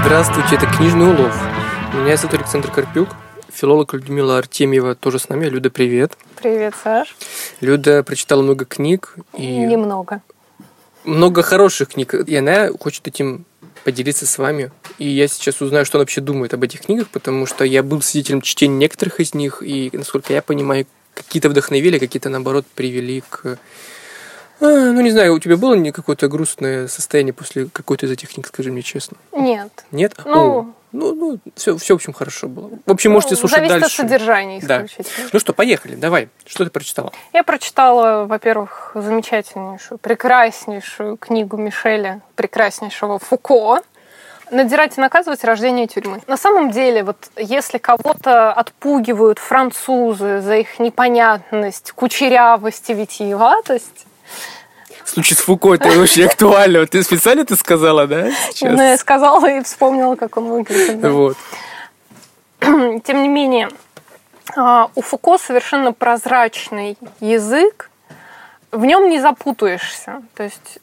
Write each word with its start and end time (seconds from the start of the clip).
Здравствуйте, 0.00 0.56
это 0.56 0.66
«Книжный 0.76 1.06
улов». 1.06 1.32
Меня 1.94 2.16
зовут 2.16 2.34
Александр 2.34 2.72
Карпюк, 2.72 3.08
филолог 3.52 3.94
Людмила 3.94 4.38
Артемьева 4.38 4.96
тоже 4.96 5.20
с 5.20 5.28
нами. 5.28 5.46
Люда, 5.46 5.70
привет. 5.70 6.18
Привет, 6.42 6.74
Саш. 6.82 7.14
Люда 7.60 8.02
прочитала 8.02 8.42
много 8.42 8.64
книг. 8.64 9.14
И... 9.36 9.46
Немного. 9.46 10.22
Много 11.04 11.42
хороших 11.42 11.90
книг. 11.90 12.14
И 12.14 12.34
она 12.34 12.70
хочет 12.80 13.06
этим 13.06 13.44
поделиться 13.84 14.26
с 14.26 14.38
вами. 14.38 14.72
И 14.98 15.08
я 15.08 15.28
сейчас 15.28 15.60
узнаю, 15.60 15.84
что 15.84 15.98
он 15.98 16.02
вообще 16.02 16.20
думает 16.20 16.52
об 16.52 16.64
этих 16.64 16.80
книгах, 16.80 17.10
потому 17.10 17.46
что 17.46 17.64
я 17.64 17.84
был 17.84 18.02
свидетелем 18.02 18.40
чтения 18.40 18.76
некоторых 18.76 19.20
из 19.20 19.34
них, 19.34 19.62
и, 19.62 19.88
насколько 19.92 20.32
я 20.32 20.42
понимаю, 20.42 20.86
какие-то 21.14 21.48
вдохновили, 21.48 22.00
какие-то, 22.00 22.28
наоборот, 22.28 22.66
привели 22.74 23.22
к... 23.28 23.58
А, 24.62 24.92
ну, 24.92 25.00
не 25.00 25.10
знаю, 25.10 25.34
у 25.34 25.38
тебя 25.40 25.56
было 25.56 25.74
не 25.74 25.90
какое-то 25.90 26.28
грустное 26.28 26.86
состояние 26.86 27.32
после 27.32 27.66
какой-то 27.66 28.06
из 28.06 28.12
этих 28.12 28.32
книг, 28.32 28.46
скажи 28.46 28.70
мне 28.70 28.82
честно? 28.82 29.16
Нет. 29.32 29.84
Нет? 29.90 30.14
Ну, 30.24 30.60
О, 30.60 30.66
ну, 30.92 31.14
ну 31.14 31.38
все, 31.56 31.76
все, 31.76 31.94
в 31.94 31.96
общем, 31.96 32.12
хорошо 32.12 32.46
было. 32.46 32.70
В 32.86 32.92
общем, 32.92 33.10
можете 33.10 33.34
ну, 33.34 33.40
слушать 33.40 33.56
зависит 33.56 33.80
дальше. 33.80 34.02
от 34.02 34.08
содержания 34.08 34.58
исключительно. 34.60 35.08
Да. 35.18 35.30
Ну 35.32 35.40
что, 35.40 35.52
поехали, 35.52 35.96
давай. 35.96 36.28
Что 36.46 36.64
ты 36.64 36.70
прочитала? 36.70 37.12
Я 37.32 37.42
прочитала, 37.42 38.24
во-первых, 38.26 38.92
замечательнейшую, 38.94 39.98
прекраснейшую 39.98 41.16
книгу 41.16 41.56
Мишеля, 41.56 42.20
прекраснейшего 42.36 43.18
Фуко 43.18 43.82
надзирать 44.52 44.98
и 44.98 45.00
наказывать 45.00 45.42
рождение 45.44 45.86
тюрьмы. 45.86 46.20
На 46.26 46.36
самом 46.36 46.70
деле, 46.70 47.02
вот 47.02 47.16
если 47.36 47.78
кого-то 47.78 48.52
отпугивают 48.52 49.38
французы 49.38 50.40
за 50.40 50.56
их 50.56 50.78
непонятность, 50.78 51.92
кучерявость 51.92 52.90
и 52.90 52.94
витиеватость, 52.94 54.06
в 55.04 55.08
случае 55.08 55.36
с 55.36 55.40
Фуко 55.40 55.74
это 55.74 55.88
очень 55.88 56.24
актуально. 56.24 56.86
Ты 56.86 57.02
специально 57.02 57.42
это 57.42 57.56
сказала, 57.56 58.06
да? 58.06 58.30
Сейчас? 58.50 58.76
Ну, 58.76 58.82
я 58.82 58.96
сказала 58.96 59.46
и 59.46 59.62
вспомнила, 59.62 60.16
как 60.16 60.36
он 60.36 60.48
выглядит. 60.48 61.00
Да. 61.00 61.10
Вот. 61.10 61.36
Тем 62.60 63.22
не 63.22 63.28
менее, 63.28 63.68
а, 64.56 64.90
у 64.94 65.02
Фуко 65.02 65.38
совершенно 65.38 65.92
прозрачный 65.92 66.96
язык, 67.20 67.90
в 68.70 68.84
нем 68.84 69.08
не 69.08 69.20
запутаешься. 69.20 70.22
То 70.34 70.44
есть 70.44 70.78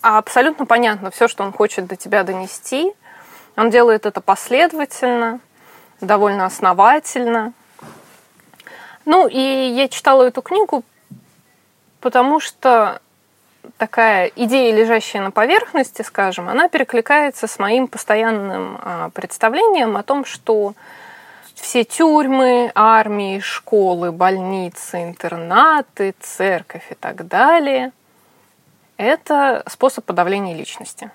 абсолютно 0.00 0.66
понятно 0.66 1.10
все, 1.10 1.28
что 1.28 1.44
он 1.44 1.52
хочет 1.52 1.86
до 1.86 1.96
тебя 1.96 2.22
донести. 2.22 2.92
Он 3.56 3.70
делает 3.70 4.06
это 4.06 4.20
последовательно, 4.20 5.40
довольно 6.00 6.46
основательно. 6.46 7.52
Ну, 9.04 9.28
и 9.28 9.38
я 9.38 9.88
читала 9.88 10.22
эту 10.22 10.42
книгу, 10.42 10.82
потому 12.04 12.38
что 12.38 13.00
такая 13.78 14.30
идея, 14.36 14.76
лежащая 14.76 15.22
на 15.22 15.30
поверхности, 15.30 16.02
скажем, 16.02 16.50
она 16.50 16.68
перекликается 16.68 17.46
с 17.46 17.58
моим 17.58 17.88
постоянным 17.88 18.78
а, 18.82 19.08
представлением 19.08 19.96
о 19.96 20.02
том, 20.02 20.26
что 20.26 20.74
все 21.54 21.82
тюрьмы, 21.84 22.70
армии, 22.74 23.40
школы, 23.40 24.12
больницы, 24.12 25.02
интернаты, 25.02 26.14
церковь 26.20 26.84
и 26.90 26.94
так 26.94 27.26
далее– 27.26 27.90
это 28.98 29.62
способ 29.66 30.04
подавления 30.04 30.54
личности. 30.54 31.10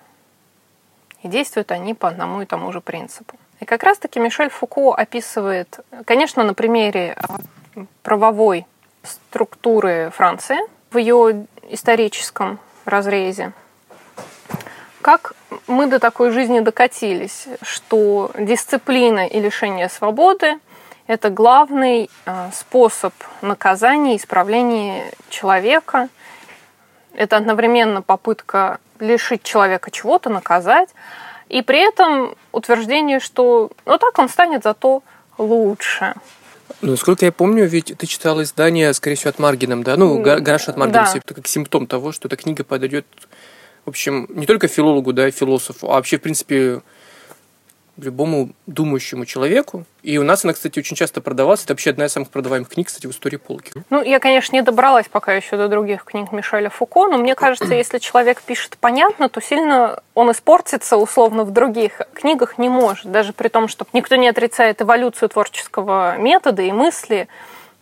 И 1.21 1.27
действуют 1.27 1.71
они 1.71 1.93
по 1.93 2.07
одному 2.07 2.41
и 2.41 2.47
тому 2.47 2.71
же 2.71 2.81
принципу. 2.81 3.35
И 3.59 3.65
как 3.65 3.83
раз-таки 3.83 4.19
Мишель 4.19 4.49
Фуко 4.49 4.95
описывает, 4.95 5.81
конечно, 6.05 6.43
на 6.43 6.55
примере 6.55 7.15
а, 7.15 7.37
правовой 8.01 8.65
структуры 9.03 10.11
Франции 10.15 10.57
в 10.91 10.97
ее 10.97 11.45
историческом 11.69 12.59
разрезе, 12.85 13.51
как 15.01 15.33
мы 15.67 15.87
до 15.87 15.99
такой 15.99 16.31
жизни 16.31 16.59
докатились, 16.59 17.47
что 17.61 18.31
дисциплина 18.37 19.25
и 19.27 19.39
лишение 19.39 19.89
свободы– 19.89 20.59
это 21.07 21.29
главный 21.29 22.09
а, 22.25 22.51
способ 22.53 23.13
наказания 23.41 24.13
и 24.13 24.17
исправления 24.17 25.11
человека– 25.29 26.09
это 27.13 27.37
одновременно 27.37 28.01
попытка 28.01 28.79
лишить 28.99 29.43
человека 29.43 29.91
чего-то, 29.91 30.29
наказать, 30.29 30.89
и 31.49 31.61
при 31.61 31.79
этом 31.79 32.35
утверждение, 32.51 33.19
что 33.19 33.71
ну 33.85 33.97
так 33.97 34.17
он 34.19 34.29
станет 34.29 34.63
зато 34.63 35.03
лучше. 35.37 36.13
Ну, 36.81 36.91
насколько 36.91 37.25
я 37.25 37.31
помню, 37.31 37.65
ведь 37.67 37.93
ты 37.97 38.07
читала 38.07 38.43
издание, 38.43 38.93
скорее 38.93 39.15
всего, 39.15 39.29
от 39.29 39.39
Маргином, 39.39 39.83
да? 39.83 39.97
Ну, 39.97 40.21
гараж 40.21 40.67
от 40.67 40.77
Маргина, 40.77 41.09
да. 41.11 41.17
это 41.17 41.33
как 41.33 41.47
симптом 41.47 41.87
того, 41.87 42.11
что 42.11 42.27
эта 42.27 42.37
книга 42.37 42.63
подойдет, 42.63 43.05
в 43.85 43.89
общем, 43.89 44.27
не 44.29 44.45
только 44.45 44.67
филологу, 44.67 45.13
да, 45.13 45.29
философу, 45.31 45.87
а 45.87 45.95
вообще, 45.95 46.17
в 46.17 46.21
принципе, 46.21 46.81
любому 48.03 48.51
думающему 48.67 49.25
человеку. 49.25 49.85
И 50.03 50.17
у 50.17 50.23
нас 50.23 50.43
она, 50.43 50.53
кстати, 50.53 50.79
очень 50.79 50.95
часто 50.95 51.21
продавалась. 51.21 51.63
Это 51.63 51.73
вообще 51.73 51.91
одна 51.91 52.05
из 52.05 52.11
самых 52.11 52.29
продаваемых 52.29 52.69
книг, 52.69 52.87
кстати, 52.87 53.07
в 53.07 53.11
истории 53.11 53.37
полки. 53.37 53.71
Ну, 53.89 54.01
я, 54.01 54.19
конечно, 54.19 54.55
не 54.55 54.61
добралась 54.61 55.07
пока 55.09 55.33
еще 55.33 55.57
до 55.57 55.67
других 55.67 56.03
книг 56.03 56.31
Мишеля 56.31 56.69
Фуко, 56.69 57.07
но 57.07 57.17
мне 57.17 57.35
кажется, 57.35 57.73
если 57.73 57.99
человек 57.99 58.41
пишет 58.41 58.77
понятно, 58.79 59.29
то 59.29 59.41
сильно 59.41 60.01
он 60.13 60.31
испортится 60.31 60.97
условно 60.97 61.43
в 61.43 61.51
других 61.51 62.01
книгах 62.13 62.57
не 62.57 62.69
может. 62.69 63.11
Даже 63.11 63.33
при 63.33 63.47
том, 63.47 63.67
что 63.67 63.85
никто 63.93 64.15
не 64.15 64.27
отрицает 64.27 64.81
эволюцию 64.81 65.29
творческого 65.29 66.17
метода 66.17 66.61
и 66.61 66.71
мысли, 66.71 67.27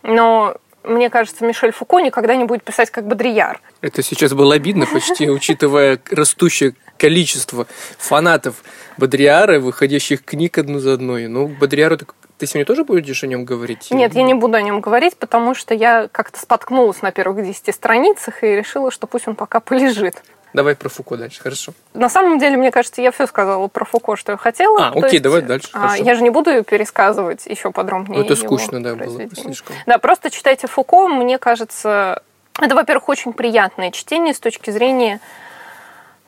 но 0.02 0.56
мне 0.84 1.10
кажется, 1.10 1.44
Мишель 1.44 1.72
Фуко 1.72 2.00
никогда 2.00 2.34
не 2.34 2.44
будет 2.44 2.62
писать 2.62 2.90
как 2.90 3.06
Бодрияр. 3.06 3.60
Это 3.80 4.02
сейчас 4.02 4.32
было 4.32 4.54
обидно, 4.54 4.86
почти 4.86 5.28
учитывая 5.28 6.00
растущее 6.10 6.74
количество 6.98 7.66
фанатов 7.96 8.62
Бодриара, 8.98 9.60
выходящих 9.60 10.24
книг 10.24 10.58
одну 10.58 10.80
за 10.80 10.94
одной. 10.94 11.28
Ну, 11.28 11.48
Бодриару 11.48 11.98
ты 12.38 12.46
сегодня 12.46 12.66
тоже 12.66 12.84
будешь 12.84 13.24
о 13.24 13.26
нем 13.26 13.44
говорить? 13.44 13.88
Нет, 13.90 14.14
я 14.14 14.22
не 14.22 14.34
буду 14.34 14.56
о 14.56 14.62
нем 14.62 14.80
говорить, 14.80 15.16
потому 15.16 15.54
что 15.54 15.74
я 15.74 16.08
как-то 16.10 16.38
споткнулась 16.38 17.02
на 17.02 17.10
первых 17.10 17.44
десяти 17.44 17.72
страницах 17.72 18.44
и 18.44 18.48
решила, 18.48 18.90
что 18.90 19.06
пусть 19.06 19.26
он 19.26 19.34
пока 19.34 19.60
полежит. 19.60 20.22
Давай 20.54 20.74
про 20.74 20.88
Фуко 20.88 21.16
дальше, 21.16 21.42
хорошо. 21.42 21.72
На 21.94 22.08
самом 22.08 22.38
деле, 22.38 22.56
мне 22.56 22.70
кажется, 22.70 23.02
я 23.02 23.10
все 23.10 23.26
сказала 23.26 23.68
про 23.68 23.84
Фуко, 23.84 24.16
что 24.16 24.32
я 24.32 24.38
хотела. 24.38 24.86
А, 24.86 24.88
окей, 24.90 25.12
есть, 25.12 25.22
давай 25.22 25.42
дальше. 25.42 25.68
А, 25.74 25.96
я 25.98 26.14
же 26.14 26.22
не 26.22 26.30
буду 26.30 26.50
ее 26.50 26.62
пересказывать 26.62 27.44
еще 27.46 27.70
подробнее. 27.70 28.18
Ну, 28.18 28.24
это 28.24 28.34
скучно, 28.34 28.82
да, 28.82 28.94
было 28.94 29.28
слишком. 29.34 29.76
Да, 29.86 29.98
просто 29.98 30.30
читайте 30.30 30.66
Фуко, 30.66 31.08
мне 31.08 31.38
кажется, 31.38 32.22
это, 32.60 32.74
во-первых, 32.74 33.08
очень 33.08 33.32
приятное 33.32 33.90
чтение 33.90 34.32
с 34.32 34.40
точки 34.40 34.70
зрения 34.70 35.20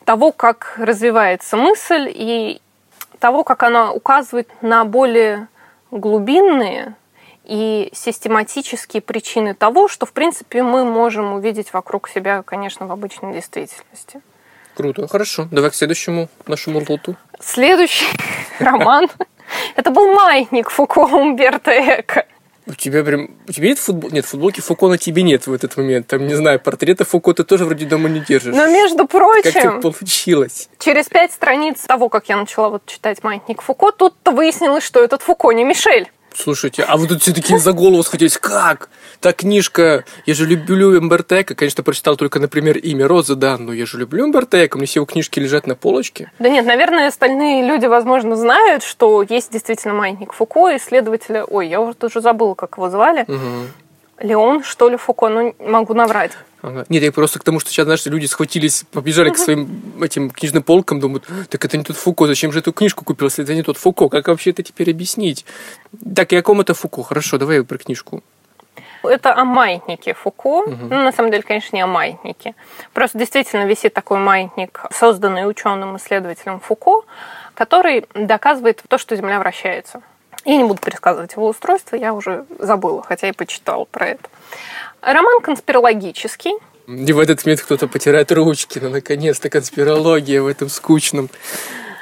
того, 0.04 0.32
как 0.32 0.74
развивается 0.78 1.56
мысль 1.56 2.10
и 2.12 2.60
того, 3.18 3.44
как 3.44 3.62
она 3.62 3.92
указывает 3.92 4.48
на 4.62 4.84
более 4.84 5.48
глубинные 5.90 6.94
и 7.44 7.90
систематические 7.92 9.02
причины 9.02 9.54
того, 9.54 9.88
что, 9.88 10.06
в 10.06 10.12
принципе, 10.12 10.62
мы 10.62 10.84
можем 10.84 11.32
увидеть 11.34 11.72
вокруг 11.72 12.08
себя, 12.08 12.42
конечно, 12.42 12.86
в 12.86 12.92
обычной 12.92 13.32
действительности. 13.32 14.20
Круто, 14.74 15.06
хорошо. 15.08 15.48
Давай 15.50 15.70
к 15.70 15.74
следующему 15.74 16.28
нашему 16.46 16.80
лоту. 16.88 17.16
Следующий 17.40 18.06
роман. 18.58 19.08
Это 19.76 19.90
был 19.90 20.14
маятник 20.14 20.70
Фуко 20.70 21.00
Умберто 21.00 21.72
Эко. 21.72 22.24
У 22.70 22.74
тебя 22.74 23.02
прям... 23.02 23.30
У 23.48 23.52
тебя 23.52 23.68
нет 23.68 23.78
футбол... 23.78 24.10
Нет, 24.10 24.24
футболки 24.24 24.60
Фуко 24.60 24.88
на 24.88 24.96
тебе 24.96 25.22
нет 25.22 25.46
в 25.46 25.52
этот 25.52 25.76
момент. 25.76 26.06
Там, 26.06 26.26
не 26.26 26.34
знаю, 26.34 26.60
портреты 26.60 27.04
Фуко 27.04 27.34
ты 27.34 27.42
тоже 27.42 27.64
вроде 27.64 27.84
дома 27.84 28.08
не 28.08 28.20
держишь. 28.20 28.54
Но, 28.54 28.66
между 28.66 29.06
прочим... 29.06 29.52
Как 29.52 29.62
так 29.62 29.80
получилось? 29.82 30.68
Через 30.78 31.08
пять 31.08 31.32
страниц 31.32 31.80
того, 31.80 32.08
как 32.08 32.28
я 32.28 32.36
начала 32.36 32.68
вот 32.68 32.86
читать 32.86 33.24
«Маятник 33.24 33.60
Фуко», 33.60 33.90
тут-то 33.90 34.30
выяснилось, 34.30 34.84
что 34.84 35.02
этот 35.02 35.22
Фуко 35.22 35.50
не 35.50 35.64
Мишель. 35.64 36.10
Слушайте, 36.34 36.82
а 36.82 36.96
вы 36.96 37.06
тут 37.06 37.22
все 37.22 37.32
такие 37.32 37.58
за 37.58 37.72
голову 37.72 38.02
схватились. 38.02 38.38
Как? 38.38 38.88
Та 39.20 39.32
книжка, 39.32 40.04
я 40.26 40.34
же 40.34 40.46
люблю 40.46 40.98
Эмбертека. 40.98 41.54
Конечно, 41.54 41.82
прочитал 41.82 42.16
только, 42.16 42.38
например, 42.38 42.78
имя 42.78 43.08
Розы, 43.08 43.34
да, 43.34 43.58
но 43.58 43.72
я 43.72 43.86
же 43.86 43.98
люблю 43.98 44.26
Эмбертека. 44.26 44.76
У 44.76 44.78
меня 44.78 44.86
все 44.86 44.98
его 44.98 45.06
книжки 45.06 45.38
лежат 45.38 45.66
на 45.66 45.74
полочке. 45.74 46.30
Да 46.38 46.48
нет, 46.48 46.64
наверное, 46.64 47.08
остальные 47.08 47.66
люди, 47.66 47.86
возможно, 47.86 48.36
знают, 48.36 48.82
что 48.82 49.22
есть 49.28 49.52
действительно 49.52 49.94
маятник 49.94 50.32
Фуко, 50.32 50.76
исследователя... 50.76 51.44
Ой, 51.44 51.68
я 51.68 51.80
уже 51.80 51.94
тоже 51.94 52.20
забыла, 52.20 52.54
как 52.54 52.76
его 52.76 52.88
звали. 52.90 53.22
Угу. 53.22 53.66
Леон, 54.20 54.62
что 54.62 54.88
ли, 54.88 54.96
Фуко, 54.96 55.28
ну, 55.28 55.54
могу 55.58 55.94
наврать. 55.94 56.32
Ага. 56.62 56.84
Нет, 56.88 57.02
я 57.02 57.10
просто 57.10 57.38
к 57.38 57.44
тому, 57.44 57.58
что 57.58 57.70
сейчас, 57.70 57.84
знаешь, 57.84 58.04
люди 58.06 58.26
схватились, 58.26 58.84
побежали 58.92 59.30
к 59.30 59.38
своим 59.38 60.02
этим 60.02 60.30
книжным 60.30 60.62
полкам, 60.62 61.00
думают, 61.00 61.26
так 61.48 61.64
это 61.64 61.78
не 61.78 61.84
тот 61.84 61.96
Фуко, 61.96 62.26
зачем 62.26 62.52
же 62.52 62.58
эту 62.58 62.72
книжку 62.72 63.04
купил, 63.04 63.28
если 63.28 63.44
это 63.44 63.54
не 63.54 63.62
тот 63.62 63.78
Фуко, 63.78 64.08
как 64.08 64.28
вообще 64.28 64.50
это 64.50 64.62
теперь 64.62 64.90
объяснить? 64.90 65.46
Так, 66.14 66.32
и 66.32 66.36
о 66.36 66.42
ком 66.42 66.60
это 66.60 66.74
Фуко? 66.74 67.02
Хорошо, 67.02 67.38
давай 67.38 67.64
про 67.64 67.78
книжку. 67.78 68.22
Это 69.02 69.34
о 69.34 69.44
маятнике 69.44 70.12
Фуко. 70.12 70.64
Угу. 70.64 70.76
Ну, 70.90 71.02
на 71.02 71.12
самом 71.12 71.30
деле, 71.30 71.42
конечно, 71.42 71.74
не 71.74 71.82
о 71.82 71.86
маятнике. 71.86 72.54
Просто 72.92 73.18
действительно 73.18 73.64
висит 73.64 73.94
такой 73.94 74.18
маятник, 74.18 74.82
созданный 74.90 75.48
ученым-исследователем 75.48 76.60
Фуко, 76.60 77.06
который 77.54 78.06
доказывает 78.14 78.82
то, 78.86 78.98
что 78.98 79.16
Земля 79.16 79.38
вращается. 79.38 80.02
Я 80.44 80.56
не 80.56 80.64
буду 80.64 80.80
пересказывать 80.80 81.32
его 81.34 81.48
устройство, 81.48 81.96
я 81.96 82.14
уже 82.14 82.44
забыла, 82.58 83.02
хотя 83.02 83.28
и 83.28 83.32
почитала 83.32 83.84
про 83.84 84.08
это. 84.08 84.28
Роман 85.02 85.40
конспирологический. 85.42 86.52
И 86.86 87.12
в 87.12 87.18
этот 87.18 87.44
момент 87.44 87.60
кто-то 87.60 87.88
потирает 87.88 88.32
ручки, 88.32 88.78
ну, 88.78 88.88
наконец-то 88.90 89.48
конспирология 89.48 90.42
в 90.42 90.46
этом 90.46 90.68
скучном, 90.68 91.28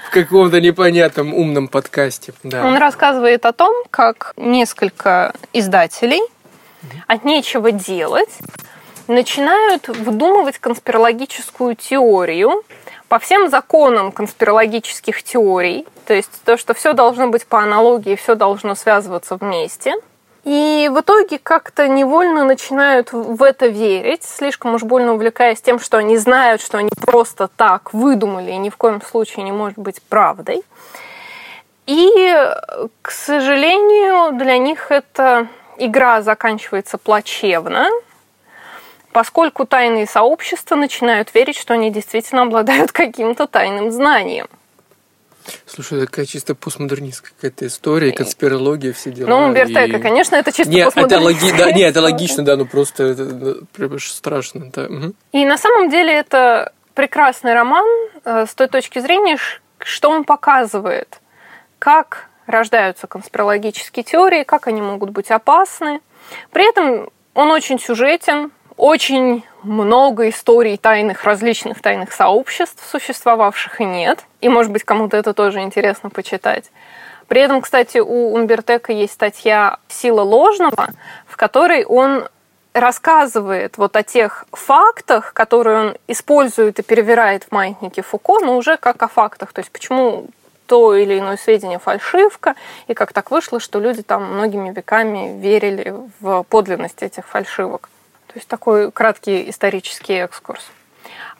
в 0.06 0.10
каком-то 0.10 0.60
непонятном 0.60 1.34
умном 1.34 1.68
подкасте. 1.68 2.32
Да. 2.42 2.64
Он 2.64 2.78
рассказывает 2.78 3.44
о 3.44 3.52
том, 3.52 3.84
как 3.90 4.32
несколько 4.36 5.34
издателей 5.52 6.22
от 7.06 7.24
нечего 7.24 7.72
делать 7.72 8.38
начинают 9.08 9.88
выдумывать 9.88 10.58
конспирологическую 10.58 11.74
теорию 11.74 12.62
по 13.08 13.18
всем 13.18 13.48
законам 13.48 14.12
конспирологических 14.12 15.22
теорий, 15.22 15.86
то 16.06 16.14
есть 16.14 16.30
то, 16.44 16.56
что 16.56 16.74
все 16.74 16.92
должно 16.92 17.28
быть 17.28 17.46
по 17.46 17.60
аналогии, 17.60 18.16
все 18.16 18.34
должно 18.34 18.74
связываться 18.74 19.36
вместе– 19.36 19.94
и 20.48 20.88
в 20.90 21.00
итоге 21.00 21.38
как-то 21.38 21.88
невольно 21.88 22.42
начинают 22.42 23.12
в 23.12 23.42
это 23.42 23.66
верить, 23.66 24.24
слишком 24.24 24.74
уж 24.74 24.82
больно 24.82 25.12
увлекаясь 25.12 25.60
тем, 25.60 25.78
что 25.78 25.98
они 25.98 26.16
знают, 26.16 26.62
что 26.62 26.78
они 26.78 26.88
просто 27.02 27.48
так 27.48 27.92
выдумали 27.92 28.52
и 28.52 28.56
ни 28.56 28.70
в 28.70 28.78
коем 28.78 29.02
случае 29.02 29.44
не 29.44 29.52
может 29.52 29.78
быть 29.78 30.00
правдой. 30.00 30.62
И, 31.84 32.34
к 33.02 33.10
сожалению, 33.10 34.38
для 34.38 34.56
них 34.56 34.90
эта 34.90 35.48
игра 35.76 36.22
заканчивается 36.22 36.96
плачевно, 36.96 37.90
поскольку 39.12 39.66
тайные 39.66 40.06
сообщества 40.06 40.76
начинают 40.76 41.34
верить, 41.34 41.56
что 41.56 41.74
они 41.74 41.90
действительно 41.90 42.42
обладают 42.42 42.92
каким-то 42.92 43.46
тайным 43.46 43.90
знанием. 43.90 44.48
Слушай, 45.66 46.06
такая 46.06 46.26
чисто 46.26 46.54
постмодернистская 46.54 47.32
какая-то 47.34 47.66
история, 47.66 48.12
конспирология, 48.12 48.92
все 48.92 49.10
дела. 49.10 49.28
Ну, 49.28 49.52
Бертека, 49.54 49.96
и... 49.96 50.00
конечно, 50.00 50.36
это 50.36 50.52
чисто 50.52 50.70
нет, 50.70 50.92
это 50.94 51.18
логи... 51.18 51.56
да, 51.56 51.72
нет, 51.72 51.90
это 51.90 52.02
логично, 52.02 52.44
да, 52.44 52.56
ну 52.56 52.66
просто 52.66 53.04
это, 53.04 53.64
прям 53.72 53.98
страшно, 53.98 54.70
да. 54.70 54.84
Угу. 54.84 55.14
И 55.32 55.44
на 55.46 55.56
самом 55.56 55.88
деле 55.88 56.12
это 56.12 56.72
прекрасный 56.94 57.54
роман 57.54 57.86
э, 58.24 58.46
с 58.46 58.54
той 58.54 58.68
точки 58.68 58.98
зрения, 58.98 59.38
что 59.78 60.10
он 60.10 60.24
показывает, 60.24 61.20
как 61.78 62.28
рождаются 62.46 63.06
конспирологические 63.06 64.02
теории, 64.02 64.42
как 64.42 64.66
они 64.66 64.82
могут 64.82 65.10
быть 65.10 65.30
опасны. 65.30 66.00
При 66.50 66.68
этом 66.68 67.10
он 67.34 67.50
очень 67.50 67.78
сюжетен, 67.78 68.50
очень 68.78 69.44
много 69.62 70.28
историй 70.30 70.78
тайных, 70.78 71.24
различных 71.24 71.82
тайных 71.82 72.12
сообществ, 72.12 72.82
существовавших 72.90 73.80
и 73.80 73.84
нет. 73.84 74.24
И, 74.40 74.48
может 74.48 74.72
быть, 74.72 74.84
кому-то 74.84 75.16
это 75.16 75.34
тоже 75.34 75.60
интересно 75.60 76.08
почитать. 76.10 76.70
При 77.26 77.42
этом, 77.42 77.60
кстати, 77.60 77.98
у 77.98 78.32
Умбертека 78.34 78.92
есть 78.92 79.12
статья 79.12 79.78
«Сила 79.88 80.22
ложного», 80.22 80.90
в 81.26 81.36
которой 81.36 81.84
он 81.84 82.26
рассказывает 82.72 83.76
вот 83.76 83.96
о 83.96 84.02
тех 84.02 84.46
фактах, 84.52 85.32
которые 85.32 85.78
он 85.78 85.96
использует 86.06 86.78
и 86.78 86.82
перевирает 86.82 87.44
в 87.44 87.52
маятнике 87.52 88.02
Фуко, 88.02 88.38
но 88.38 88.56
уже 88.56 88.76
как 88.76 89.02
о 89.02 89.08
фактах. 89.08 89.52
То 89.52 89.60
есть 89.60 89.72
почему 89.72 90.26
то 90.66 90.94
или 90.94 91.18
иное 91.18 91.36
сведение 91.38 91.78
фальшивка, 91.78 92.54
и 92.86 92.94
как 92.94 93.12
так 93.12 93.30
вышло, 93.30 93.58
что 93.58 93.80
люди 93.80 94.02
там 94.02 94.34
многими 94.34 94.70
веками 94.70 95.38
верили 95.40 95.94
в 96.20 96.44
подлинность 96.44 97.02
этих 97.02 97.26
фальшивок. 97.26 97.88
То 98.28 98.34
есть 98.34 98.48
такой 98.48 98.92
краткий 98.92 99.50
исторический 99.50 100.14
экскурс. 100.14 100.64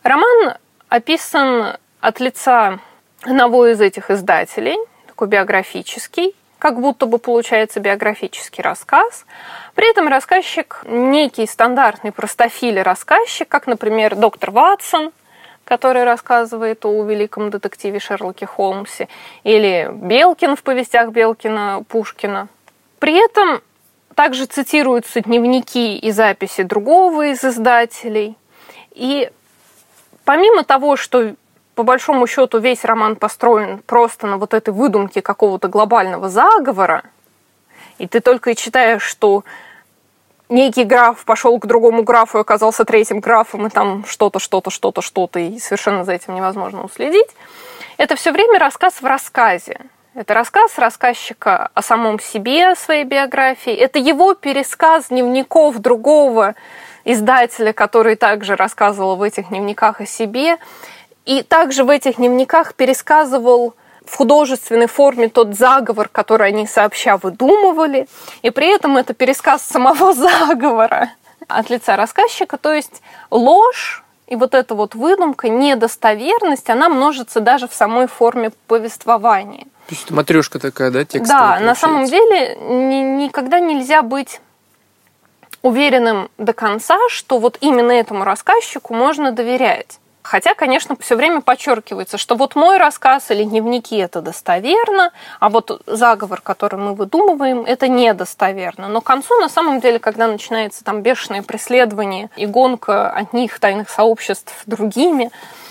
Роман 0.03 0.55
описан 0.89 1.77
от 2.01 2.21
лица 2.21 2.81
одного 3.23 3.67
из 3.67 3.81
этих 3.81 4.11
издателей, 4.11 4.77
такой 5.07 5.29
биографический, 5.29 6.35
как 6.59 6.81
будто 6.81 7.07
бы 7.07 7.19
получается 7.19 7.81
биографический 7.81 8.63
рассказ. 8.63 9.27
При 9.75 9.89
этом 9.91 10.09
рассказчик 10.09 10.81
некий 10.85 11.47
стандартный 11.47 12.13
простофиль 12.13 12.81
рассказчик, 12.83 13.49
как, 13.49 13.67
например, 13.67 14.17
доктор 14.17 14.51
Ватсон, 14.51 15.13
который 15.65 16.05
рассказывает 16.05 16.85
о 16.87 17.05
великом 17.05 17.51
детективе 17.51 18.01
Шерлоке 18.01 18.47
Холмсе, 18.47 19.09
или 19.45 19.89
Белкин 19.93 20.57
в 20.57 20.63
повестях 20.63 21.11
Белкина 21.11 21.85
Пушкина. 21.89 22.49
При 22.99 23.23
этом 23.23 23.61
также 24.19 24.47
цитируются 24.47 25.21
дневники 25.21 25.97
и 25.97 26.11
записи 26.11 26.65
другого 26.65 27.29
из 27.29 27.45
издателей. 27.45 28.37
И 28.91 29.31
помимо 30.25 30.65
того, 30.65 30.97
что 30.97 31.37
по 31.77 31.85
большому 31.85 32.27
счету 32.27 32.59
весь 32.59 32.85
роман 32.85 33.15
построен 33.15 33.79
просто 33.79 34.27
на 34.27 34.37
вот 34.37 34.55
этой 34.55 34.75
выдумке 34.75 35.23
какого-то 35.23 35.69
глобального 35.69 36.29
заговора, 36.29 37.05
и 37.99 38.09
ты 38.09 38.19
только 38.19 38.51
и 38.51 38.57
читаешь, 38.57 39.05
что 39.05 39.45
некий 40.49 40.83
граф 40.83 41.25
пошел 41.25 41.57
к 41.61 41.67
другому 41.67 42.03
графу 42.03 42.39
и 42.39 42.41
оказался 42.41 42.85
третьим 42.85 43.21
графом, 43.21 43.69
и 43.69 43.71
там 43.71 44.05
что-то, 44.05 44.41
что-то, 44.41 44.71
что-то, 44.71 45.01
что-то, 45.01 45.39
и 45.39 45.61
совершенно 45.61 46.05
за 46.05 46.15
этим 46.15 46.35
невозможно 46.35 46.83
уследить. 46.83 47.29
Это 47.99 48.17
все 48.17 48.33
время 48.33 48.59
рассказ 48.59 49.01
в 49.01 49.07
рассказе. 49.07 49.79
Это 50.19 50.35
рассказ 50.35 50.79
рассказчика 50.79 51.71
о 51.75 51.81
самом 51.81 52.19
себе, 52.19 52.71
о 52.71 52.75
своей 52.75 53.05
биографии. 53.05 53.73
Это 53.73 54.01
его 54.01 54.35
пересказ 54.35 55.11
дневников 55.11 55.79
другого 55.79 56.57
издателя, 57.05 57.73
который 57.73 58.17
также 58.17 58.57
рассказывал 58.57 59.15
в 59.15 59.23
этих 59.23 59.51
дневниках 59.51 60.01
о 60.01 60.07
себе. 60.07 60.59
И 61.25 61.45
также 61.45 61.85
в 61.85 61.89
этих 61.89 62.17
дневниках 62.17 62.75
пересказывал 62.75 63.77
в 64.05 64.17
художественной 64.17 64.89
форме 64.89 65.29
тот 65.29 65.55
заговор, 65.55 66.09
который 66.09 66.49
они 66.49 66.67
сообща 66.67 67.17
выдумывали. 67.17 68.09
И 68.43 68.51
при 68.51 68.75
этом 68.75 68.97
это 68.97 69.15
пересказ 69.15 69.63
самого 69.63 70.13
заговора 70.15 71.13
от 71.47 71.71
лица 71.71 71.95
рассказчика. 71.95 72.57
То 72.57 72.73
есть 72.73 73.03
ложь 73.31 74.03
и 74.27 74.35
вот 74.35 74.55
эта 74.55 74.75
вот 74.75 74.97
выдумка, 74.97 75.49
недостоверность, 75.49 76.69
она 76.71 76.89
множится 76.89 77.39
даже 77.39 77.69
в 77.69 77.73
самой 77.73 78.09
форме 78.09 78.51
повествования. 78.67 79.69
То 79.89 79.95
есть 79.95 80.05
это 80.05 80.15
матрешка 80.15 80.59
такая, 80.59 80.91
да, 80.91 81.03
текстовая? 81.07 81.61
Да, 81.61 81.65
на 81.65 81.75
самом 81.75 82.05
деле 82.05 82.57
ни, 82.57 83.25
никогда 83.25 83.59
нельзя 83.59 84.03
быть 84.03 84.43
уверенным 85.63 86.31
до 86.37 86.53
конца, 86.53 86.99
что 87.09 87.39
вот 87.39 87.57
именно 87.63 87.93
этому 87.93 88.25
рассказчику 88.25 88.93
можно 88.93 89.33
доверять. 89.33 89.99
Хотя, 90.21 90.55
конечно, 90.55 90.95
все 91.01 91.17
время 91.17 91.41
подчеркивается, 91.41 92.19
что 92.19 92.35
вот 92.35 92.55
мой 92.55 92.77
рассказ 92.77 93.31
или 93.31 93.45
дневники 93.45 93.97
это 93.97 94.21
достоверно, 94.21 95.11
а 95.41 95.49
вот 95.49 95.81
заговор, 95.87 96.43
который 96.43 96.79
мы 96.79 96.95
выдумываем, 96.95 97.65
это 97.65 97.89
недостоверно. 97.89 98.89
Но 98.89 99.01
к 99.01 99.05
концу, 99.05 99.41
на 99.41 99.49
самом 99.49 99.81
деле, 99.81 99.99
когда 99.99 100.27
начинается 100.27 100.85
там 100.85 101.01
бешеное 101.01 101.43
преследование 101.43 102.29
и 102.37 102.45
гонка 102.45 103.09
от 103.09 103.33
них 103.33 103.59
тайных 103.59 103.89
сообществ 103.89 104.53
другими, 104.67 105.31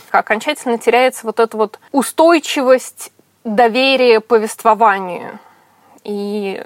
окончательно 0.09 0.79
теряется 0.79 1.27
вот 1.27 1.39
эта 1.39 1.55
вот 1.55 1.79
устойчивость 1.91 3.11
доверие 3.55 4.19
повествованию. 4.19 5.39
И 6.03 6.63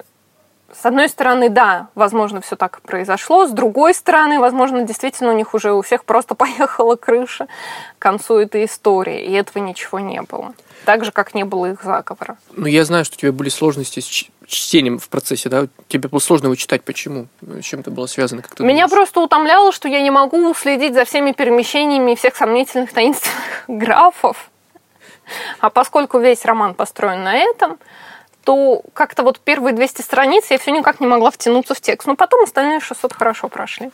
с 0.72 0.86
одной 0.86 1.08
стороны, 1.08 1.48
да, 1.48 1.88
возможно, 1.94 2.40
все 2.40 2.56
так 2.56 2.80
произошло. 2.82 3.46
С 3.46 3.50
другой 3.50 3.92
стороны, 3.94 4.38
возможно, 4.40 4.82
действительно 4.84 5.30
у 5.30 5.36
них 5.36 5.54
уже 5.54 5.72
у 5.72 5.82
всех 5.82 6.04
просто 6.04 6.34
поехала 6.36 6.96
крыша 6.96 7.46
к 7.98 8.02
концу 8.02 8.38
этой 8.38 8.64
истории, 8.64 9.24
и 9.24 9.32
этого 9.32 9.62
ничего 9.62 10.00
не 10.00 10.22
было. 10.22 10.54
Так 10.84 11.04
же, 11.04 11.12
как 11.12 11.34
не 11.34 11.44
было 11.44 11.72
их 11.72 11.82
заговора. 11.84 12.36
Ну, 12.56 12.66
я 12.66 12.84
знаю, 12.84 13.04
что 13.04 13.14
у 13.16 13.18
тебя 13.18 13.32
были 13.32 13.50
сложности 13.50 14.00
с 14.00 14.24
чтением 14.46 14.98
в 14.98 15.08
процессе, 15.08 15.48
да? 15.48 15.66
Тебе 15.86 16.08
было 16.08 16.18
сложно 16.18 16.46
его 16.46 16.56
читать. 16.56 16.82
Почему? 16.82 17.28
С 17.40 17.62
чем 17.64 17.80
это 17.80 17.92
было 17.92 18.06
связано? 18.06 18.42
Как 18.42 18.58
Меня 18.58 18.86
думаешь? 18.86 18.90
просто 18.90 19.20
утомляло, 19.20 19.70
что 19.70 19.86
я 19.86 20.02
не 20.02 20.10
могу 20.10 20.52
следить 20.54 20.94
за 20.94 21.04
всеми 21.04 21.32
перемещениями 21.32 22.16
всех 22.16 22.34
сомнительных 22.34 22.92
таинственных 22.92 23.64
графов. 23.68 24.50
А 25.60 25.70
поскольку 25.70 26.18
весь 26.18 26.44
роман 26.44 26.74
построен 26.74 27.22
на 27.22 27.36
этом, 27.36 27.78
то 28.44 28.82
как-то 28.92 29.22
вот 29.22 29.40
первые 29.40 29.74
200 29.74 30.02
страниц 30.02 30.46
я 30.50 30.58
все 30.58 30.72
никак 30.72 31.00
не 31.00 31.06
могла 31.06 31.30
втянуться 31.30 31.74
в 31.74 31.80
текст. 31.80 32.08
Но 32.08 32.16
потом 32.16 32.42
остальные 32.44 32.80
600 32.80 33.12
хорошо 33.12 33.48
прошли. 33.48 33.90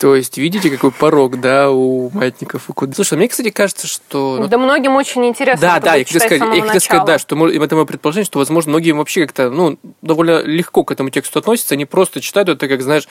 То 0.00 0.16
есть, 0.16 0.38
видите, 0.38 0.70
какой 0.70 0.92
порог, 0.92 1.40
да, 1.40 1.70
у 1.70 2.08
маятников 2.14 2.70
и 2.70 2.72
куда. 2.72 2.94
Слушай, 2.94 3.18
мне, 3.18 3.28
кстати, 3.28 3.50
кажется, 3.50 3.86
что... 3.86 4.38
Ну, 4.40 4.48
да 4.48 4.56
многим 4.56 4.96
очень 4.96 5.26
интересно. 5.26 5.60
Да, 5.60 5.78
да, 5.78 5.94
я 5.96 6.06
хотел 6.06 6.20
сказать, 6.20 6.56
я 6.56 6.62
хотел 6.62 6.80
сказать, 6.80 7.04
да, 7.04 7.18
что 7.18 7.48
это 7.48 7.76
мое 7.76 7.84
предположение, 7.84 8.24
что, 8.24 8.38
возможно, 8.38 8.70
многие 8.70 8.92
вообще 8.92 9.26
как-то, 9.26 9.50
ну, 9.50 9.76
довольно 10.00 10.40
легко 10.40 10.84
к 10.84 10.90
этому 10.90 11.10
тексту 11.10 11.40
относятся, 11.40 11.74
они 11.74 11.84
просто 11.84 12.22
читают 12.22 12.48
это, 12.48 12.66
как, 12.66 12.80
знаешь, 12.80 13.06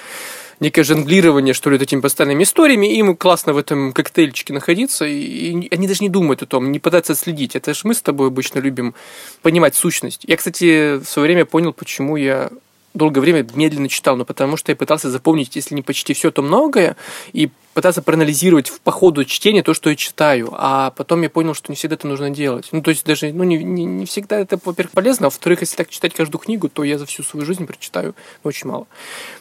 некое 0.60 0.84
жонглирование, 0.84 1.54
что 1.54 1.70
ли, 1.70 1.78
этими 1.78 2.01
постоянными 2.01 2.44
историями, 2.44 2.94
им 2.98 3.16
классно 3.16 3.54
в 3.54 3.58
этом 3.58 3.94
коктейльчике 3.94 4.54
находиться, 4.54 5.06
и 5.06 5.68
они 5.72 5.88
даже 5.88 6.04
не 6.04 6.10
думают 6.10 6.42
о 6.44 6.46
том, 6.46 6.72
не 6.72 6.80
пытаются 6.80 7.16
следить. 7.16 7.56
Это 7.56 7.74
же 7.74 7.82
мы 7.84 7.94
с 7.94 8.01
тобой 8.01 8.28
обычно 8.28 8.60
любим 8.60 8.96
понимать 9.42 9.75
сущность. 9.75 10.22
Я, 10.28 10.38
кстати, 10.38 10.98
в 10.98 11.06
свое 11.06 11.28
время 11.28 11.46
понял, 11.46 11.74
почему 11.74 12.16
я 12.16 12.50
долгое 12.94 13.22
время 13.22 13.48
медленно 13.54 13.88
читал, 13.88 14.18
но 14.18 14.25
потому 14.25 14.58
что 14.58 14.72
я 14.72 14.75
пытался 14.75 15.10
запомнить, 15.10 15.56
если 15.56 15.75
не 15.75 15.82
почти 15.82 16.13
все, 16.13 16.32
то 16.32 16.42
многое, 16.42 16.96
и 17.34 17.50
пытаться 17.74 18.02
проанализировать 18.02 18.70
в, 18.70 18.82
по 18.82 18.92
ходу 18.92 19.26
чтения 19.26 19.64
то, 19.64 19.74
что 19.74 19.90
я 19.90 19.96
читаю. 19.96 20.50
А 20.54 20.92
потом 20.92 21.22
я 21.22 21.30
понял, 21.30 21.54
что 21.54 21.72
не 21.72 21.76
всегда 21.76 21.96
это 21.96 22.08
нужно 22.08 22.30
делать. 22.30 22.70
Ну, 22.72 22.82
то 22.82 22.90
есть 22.90 23.06
даже, 23.06 23.32
ну, 23.32 23.44
не, 23.44 23.64
не, 23.64 23.86
не 23.86 24.06
всегда 24.06 24.40
это, 24.40 24.60
во-первых, 24.64 24.92
полезно, 24.92 25.28
а 25.28 25.30
во-вторых, 25.30 25.62
если 25.62 25.76
так 25.76 25.90
читать 25.90 26.14
каждую 26.14 26.40
книгу, 26.40 26.70
то 26.70 26.84
я 26.84 26.98
за 26.98 27.06
всю 27.06 27.24
свою 27.24 27.46
жизнь 27.46 27.66
прочитаю 27.66 28.16
очень 28.44 28.70
мало. 28.70 28.88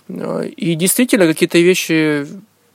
И 0.09 0.75
действительно, 0.75 1.27
какие-то 1.27 1.59
вещи 1.59 2.27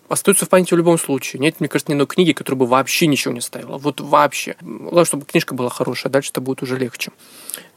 остаются 0.09 0.45
в 0.45 0.49
памяти 0.49 0.73
в 0.73 0.77
любом 0.77 0.97
случае. 0.97 1.39
Нет, 1.39 1.59
мне 1.59 1.69
кажется, 1.69 1.91
ни 1.91 1.95
одной 1.95 2.07
книги, 2.07 2.31
которая 2.31 2.59
бы 2.59 2.65
вообще 2.65 3.07
ничего 3.07 3.33
не 3.33 3.41
ставила. 3.41 3.77
Вот 3.77 3.99
вообще. 3.99 4.55
Главное, 4.61 5.05
чтобы 5.05 5.25
книжка 5.25 5.53
была 5.53 5.69
хорошая, 5.69 6.11
дальше 6.11 6.31
это 6.31 6.41
будет 6.41 6.61
уже 6.61 6.77
легче. 6.77 7.11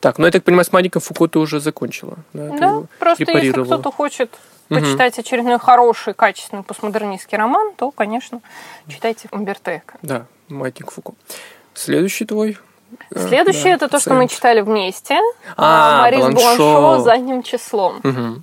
Так, 0.01 0.19
ну 0.19 0.27
я 0.27 0.33
так 0.33 0.45
понимаю, 0.45 0.65
с 0.65 0.73
маленьким 0.73 1.01
Фуко 1.01 1.29
ты 1.29 1.39
уже 1.39 1.61
закончила. 1.61 2.19
Да, 2.33 2.57
да 2.59 2.83
просто 2.99 3.25
если 3.25 3.63
кто-то 3.63 3.91
хочет 3.91 4.31
почитать 4.69 5.19
очередной 5.19 5.59
хороший, 5.59 6.15
качественный 6.15 6.63
постмодернистский 6.63 7.39
роман, 7.39 7.73
то, 7.77 7.91
конечно, 7.91 8.41
читайте 8.89 9.29
Умберто. 9.33 9.83
Да, 10.03 10.27
Маятник 10.49 10.91
Фуко. 10.91 11.15
Следующий 11.75 12.25
твой 12.25 12.59
э, 13.11 13.29
Следующее 13.29 13.77
да, 13.77 13.87
это 13.87 13.89
то, 13.89 14.01
что 14.01 14.15
мы 14.15 14.29
читали 14.29 14.61
вместе. 14.61 15.19
А, 15.57 16.03
Марис 16.03 16.21
Бланшо. 16.21 16.57
Бланшо 16.57 17.03
задним 17.03 17.43
числом. 17.43 18.01
Угу. 18.03 18.43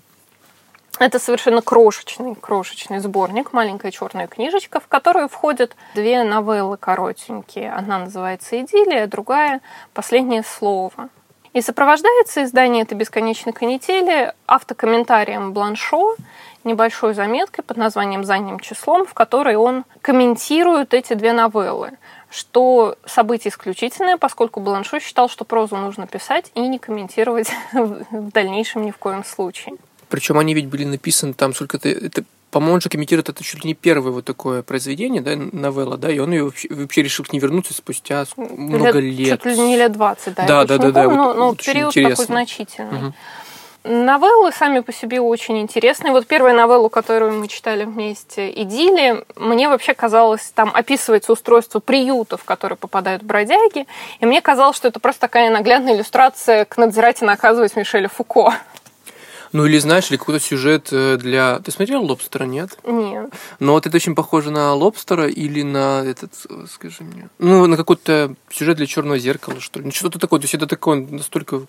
Это 1.00 1.18
совершенно 1.18 1.62
крошечный, 1.62 2.36
крошечный 2.36 3.00
сборник, 3.00 3.52
маленькая 3.52 3.92
черная 3.92 4.28
книжечка, 4.28 4.80
в 4.80 4.88
которую 4.88 5.28
входят 5.28 5.76
две 5.96 6.24
новеллы 6.24 6.78
коротенькие. 6.78 7.74
Одна 7.74 8.00
называется 8.00 8.62
«Идиллия», 8.62 9.08
другая 9.08 9.62
«Последнее 9.94 10.44
слово». 10.44 11.10
И 11.54 11.62
сопровождается 11.62 12.44
издание 12.44 12.84
этой 12.84 12.96
бесконечной 12.96 13.54
канители 13.54 14.34
автокомментарием 14.48 15.54
Бланшо, 15.54 16.16
небольшой 16.64 17.14
заметкой 17.14 17.64
под 17.64 17.78
названием 17.78 18.24
«Задним 18.24 18.60
числом», 18.60 19.06
в 19.06 19.14
которой 19.14 19.56
он 19.56 19.86
комментирует 20.02 20.94
эти 20.94 21.14
две 21.14 21.34
новеллы 21.34 21.92
что 22.34 22.98
событие 23.06 23.52
исключительное, 23.52 24.18
поскольку 24.18 24.60
Бланшо 24.60 25.00
считал, 25.00 25.30
что 25.30 25.46
прозу 25.46 25.78
нужно 25.78 26.08
писать 26.08 26.52
и 26.56 26.62
не 26.62 26.80
комментировать 26.80 27.52
в 27.74 28.32
дальнейшем 28.32 28.86
ни 28.86 28.92
в 28.92 28.98
коем 28.98 29.24
случае. 29.24 29.76
Причем 30.10 30.40
они 30.40 30.56
ведь 30.56 30.68
были 30.68 30.84
написаны 30.84 31.34
там, 31.34 31.54
сколько 31.54 31.78
это, 31.78 31.90
это 31.90 32.24
по-моему, 32.54 32.76
он 32.76 32.82
же 32.82 32.90
комментирует 32.90 33.30
это 33.30 33.44
чуть 33.44 33.64
ли 33.64 33.70
не 33.70 33.74
первое 33.74 34.12
вот 34.12 34.26
такое 34.26 34.62
произведение, 34.62 35.24
да, 35.24 35.36
новелла, 35.36 35.98
да, 35.98 36.12
и 36.12 36.20
он 36.20 36.32
ее 36.32 36.44
вообще, 36.44 36.68
вообще 36.70 37.02
решил 37.02 37.26
к 37.26 37.34
ней 37.34 37.40
вернуться 37.40 37.74
спустя 37.74 38.26
много 38.38 39.00
лет. 39.00 39.18
лет. 39.18 39.44
Чуть 39.44 39.58
ли 39.58 39.60
не 39.60 39.76
лет 39.76 39.92
20, 39.92 40.36
да. 40.36 40.46
Да, 40.46 40.66
да, 40.66 40.78
да, 40.78 40.92
да. 40.92 41.08
Вот, 41.08 41.16
но, 41.16 41.34
но 41.34 41.50
вот 41.50 41.64
период 41.64 41.92
такой 41.92 42.14
значительный. 42.16 43.08
Угу. 43.08 43.14
Новеллы 43.86 44.52
сами 44.54 44.80
по 44.80 44.94
себе 44.94 45.20
очень 45.20 45.60
интересные. 45.60 46.14
Вот 46.14 46.28
первая 46.28 46.54
новелла, 46.54 46.88
которую 46.90 47.34
мы 47.34 47.48
читали 47.50 47.84
вместе, 47.84 48.50
«Идиллия», 48.50 49.26
мне 49.36 49.68
вообще 49.68 49.96
казалось, 49.96 50.54
там 50.56 50.72
описывается 50.74 51.34
устройство 51.34 51.80
приютов, 51.80 52.42
в 52.42 52.46
которые 52.46 52.78
попадают 52.78 53.24
бродяги, 53.24 53.88
и 54.20 54.26
мне 54.26 54.42
казалось, 54.42 54.78
что 54.78 54.88
это 54.88 55.00
просто 55.00 55.22
такая 55.22 55.50
наглядная 55.50 55.96
иллюстрация 55.96 56.66
к 56.66 56.78
надзирать 56.78 57.24
и 57.24 57.26
наказывать 57.26 57.76
Мишеля 57.76 58.08
Фуко. 58.08 58.54
Ну 59.54 59.66
или 59.68 59.78
знаешь, 59.78 60.10
или 60.10 60.18
какой-то 60.18 60.44
сюжет 60.44 60.90
э, 60.92 61.18
для... 61.18 61.60
Ты 61.60 61.72
смотрел 61.72 62.04
«Лобстера», 62.04 62.46
нет? 62.46 62.78
Нет. 62.86 63.32
Но 63.60 63.74
вот 63.74 63.86
это 63.86 63.96
очень 63.96 64.16
похоже 64.16 64.50
на 64.50 64.74
«Лобстера» 64.74 65.28
или 65.28 65.62
на 65.62 66.04
этот, 66.04 66.34
э, 66.50 66.66
скажи 66.70 67.04
мне... 67.04 67.30
Ну, 67.38 67.68
на 67.68 67.78
какой-то 67.78 68.34
сюжет 68.50 68.78
для 68.78 68.88
«Черного 68.88 69.20
зеркала», 69.20 69.60
что 69.60 69.80
ли. 69.80 69.86
Ну, 69.86 69.92
что-то 69.92 70.18
такое. 70.18 70.40
То 70.40 70.46
есть 70.46 70.56
это 70.56 70.66
такое 70.66 71.06
настолько 71.08 71.62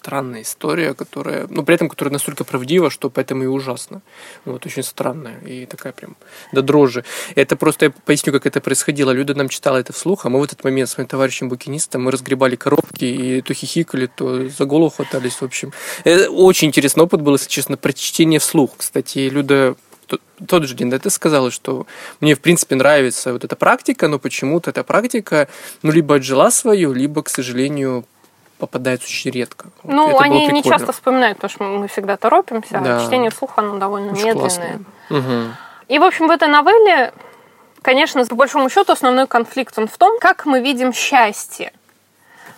странная 0.00 0.42
история, 0.42 0.94
которая, 0.94 1.46
ну, 1.50 1.62
при 1.62 1.74
этом, 1.74 1.88
которая 1.88 2.12
настолько 2.12 2.44
правдива, 2.44 2.88
что 2.88 3.10
поэтому 3.10 3.44
и 3.44 3.46
ужасно. 3.46 4.00
Вот, 4.46 4.64
очень 4.64 4.82
странная 4.82 5.38
и 5.46 5.66
такая 5.66 5.92
прям 5.92 6.16
до 6.52 6.62
дрожи. 6.62 7.04
Это 7.34 7.54
просто, 7.56 7.86
я 7.86 7.90
поясню, 7.90 8.32
как 8.32 8.46
это 8.46 8.60
происходило. 8.60 9.10
Люда 9.10 9.34
нам 9.34 9.50
читала 9.50 9.76
это 9.76 9.92
вслух, 9.92 10.24
а 10.24 10.30
мы 10.30 10.40
в 10.40 10.44
этот 10.44 10.64
момент 10.64 10.88
с 10.88 10.96
моим 10.96 11.06
товарищем-букинистом, 11.06 12.02
мы 12.02 12.10
разгребали 12.10 12.56
коробки 12.56 13.04
и 13.04 13.42
то 13.42 13.52
хихикали, 13.52 14.06
то 14.06 14.48
за 14.48 14.64
голову 14.64 14.90
хватались, 14.90 15.34
в 15.34 15.42
общем. 15.42 15.72
Это 16.04 16.30
очень 16.30 16.68
интересный 16.68 17.04
опыт 17.04 17.20
был, 17.20 17.34
если 17.34 17.50
честно, 17.50 17.76
прочтение 17.76 18.40
вслух. 18.40 18.70
Кстати, 18.78 19.18
Люда 19.18 19.76
тот 20.48 20.64
же 20.64 20.74
день, 20.74 20.90
да, 20.90 20.98
ты 20.98 21.10
сказала, 21.10 21.50
что 21.50 21.86
мне, 22.20 22.34
в 22.34 22.40
принципе, 22.40 22.74
нравится 22.74 23.32
вот 23.32 23.44
эта 23.44 23.54
практика, 23.54 24.08
но 24.08 24.18
почему-то 24.18 24.70
эта 24.70 24.82
практика, 24.82 25.46
ну, 25.82 25.92
либо 25.92 26.16
отжила 26.16 26.50
свою, 26.50 26.92
либо, 26.92 27.22
к 27.22 27.28
сожалению, 27.28 28.04
попадается 28.60 29.08
очень 29.08 29.30
редко. 29.30 29.66
Ну, 29.82 30.10
вот 30.10 30.22
они 30.22 30.46
не 30.48 30.62
часто 30.62 30.92
вспоминают, 30.92 31.38
потому 31.38 31.50
что 31.50 31.64
мы 31.64 31.88
всегда 31.88 32.16
торопимся, 32.16 32.78
а 32.78 32.80
да. 32.80 33.04
чтение 33.04 33.30
вслух, 33.30 33.52
оно 33.56 33.78
довольно 33.78 34.12
очень 34.12 34.26
медленное. 34.26 34.80
Угу. 35.10 35.54
И, 35.88 35.98
в 35.98 36.04
общем, 36.04 36.28
в 36.28 36.30
этой 36.30 36.48
новелле, 36.48 37.12
конечно, 37.82 38.24
по 38.26 38.36
большому 38.36 38.70
счету, 38.70 38.92
основной 38.92 39.26
конфликт 39.26 39.76
он 39.78 39.88
в 39.88 39.98
том, 39.98 40.20
как 40.20 40.46
мы 40.46 40.60
видим 40.60 40.92
счастье. 40.92 41.72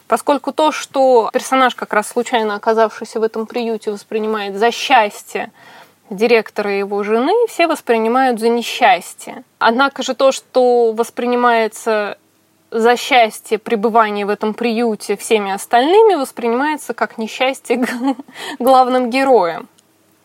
Поскольку 0.08 0.52
то, 0.52 0.72
что 0.72 1.30
персонаж, 1.32 1.74
как 1.74 1.94
раз 1.94 2.08
случайно 2.08 2.54
оказавшийся 2.56 3.18
в 3.20 3.22
этом 3.22 3.46
приюте, 3.46 3.90
воспринимает 3.90 4.56
за 4.56 4.70
счастье 4.70 5.50
директора 6.10 6.74
и 6.74 6.78
его 6.78 7.02
жены, 7.02 7.32
все 7.48 7.66
воспринимают 7.66 8.38
за 8.38 8.50
несчастье. 8.50 9.44
Однако 9.58 10.02
же 10.02 10.14
то, 10.14 10.30
что 10.30 10.92
воспринимается 10.92 12.18
за 12.72 12.96
счастье 12.96 13.58
пребывания 13.58 14.24
в 14.24 14.30
этом 14.30 14.54
приюте 14.54 15.16
всеми 15.16 15.52
остальными 15.52 16.14
воспринимается 16.14 16.94
как 16.94 17.18
несчастье 17.18 17.84
главным 18.58 19.10
героем 19.10 19.68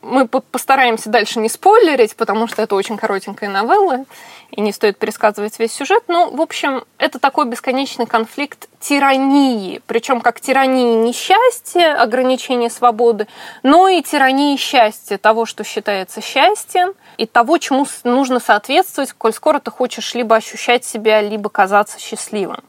мы 0.01 0.27
постараемся 0.27 1.09
дальше 1.09 1.39
не 1.39 1.49
спойлерить, 1.49 2.15
потому 2.15 2.47
что 2.47 2.61
это 2.61 2.75
очень 2.75 2.97
коротенькая 2.97 3.49
новелла, 3.49 4.05
и 4.51 4.61
не 4.61 4.71
стоит 4.71 4.97
пересказывать 4.97 5.59
весь 5.59 5.73
сюжет. 5.73 6.03
Но, 6.07 6.29
в 6.29 6.39
общем, 6.39 6.83
это 6.97 7.19
такой 7.19 7.45
бесконечный 7.45 8.05
конфликт 8.05 8.69
тирании, 8.79 9.81
причем 9.87 10.21
как 10.21 10.39
тирании 10.39 10.95
несчастья, 10.95 12.01
ограничения 12.01 12.69
свободы, 12.69 13.27
но 13.63 13.87
и 13.87 14.01
тирании 14.01 14.55
счастья, 14.55 15.17
того, 15.17 15.45
что 15.45 15.63
считается 15.63 16.21
счастьем, 16.21 16.93
и 17.17 17.25
того, 17.25 17.57
чему 17.57 17.85
нужно 18.03 18.39
соответствовать, 18.39 19.11
коль 19.13 19.33
скоро 19.33 19.59
ты 19.59 19.71
хочешь 19.71 20.13
либо 20.13 20.35
ощущать 20.35 20.85
себя, 20.85 21.21
либо 21.21 21.49
казаться 21.49 21.99
счастливым. 21.99 22.63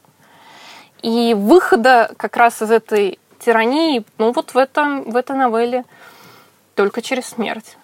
И 1.01 1.33
выхода 1.37 2.11
как 2.17 2.35
раз 2.35 2.61
из 2.61 2.71
этой 2.71 3.19
тирании, 3.39 4.03
ну 4.17 4.33
вот 4.33 4.53
в, 4.53 4.57
этом, 4.57 5.03
в 5.03 5.15
этой 5.15 5.37
новелле– 5.37 5.85
только 6.79 7.01
через 7.01 7.25
смерть. 7.25 7.75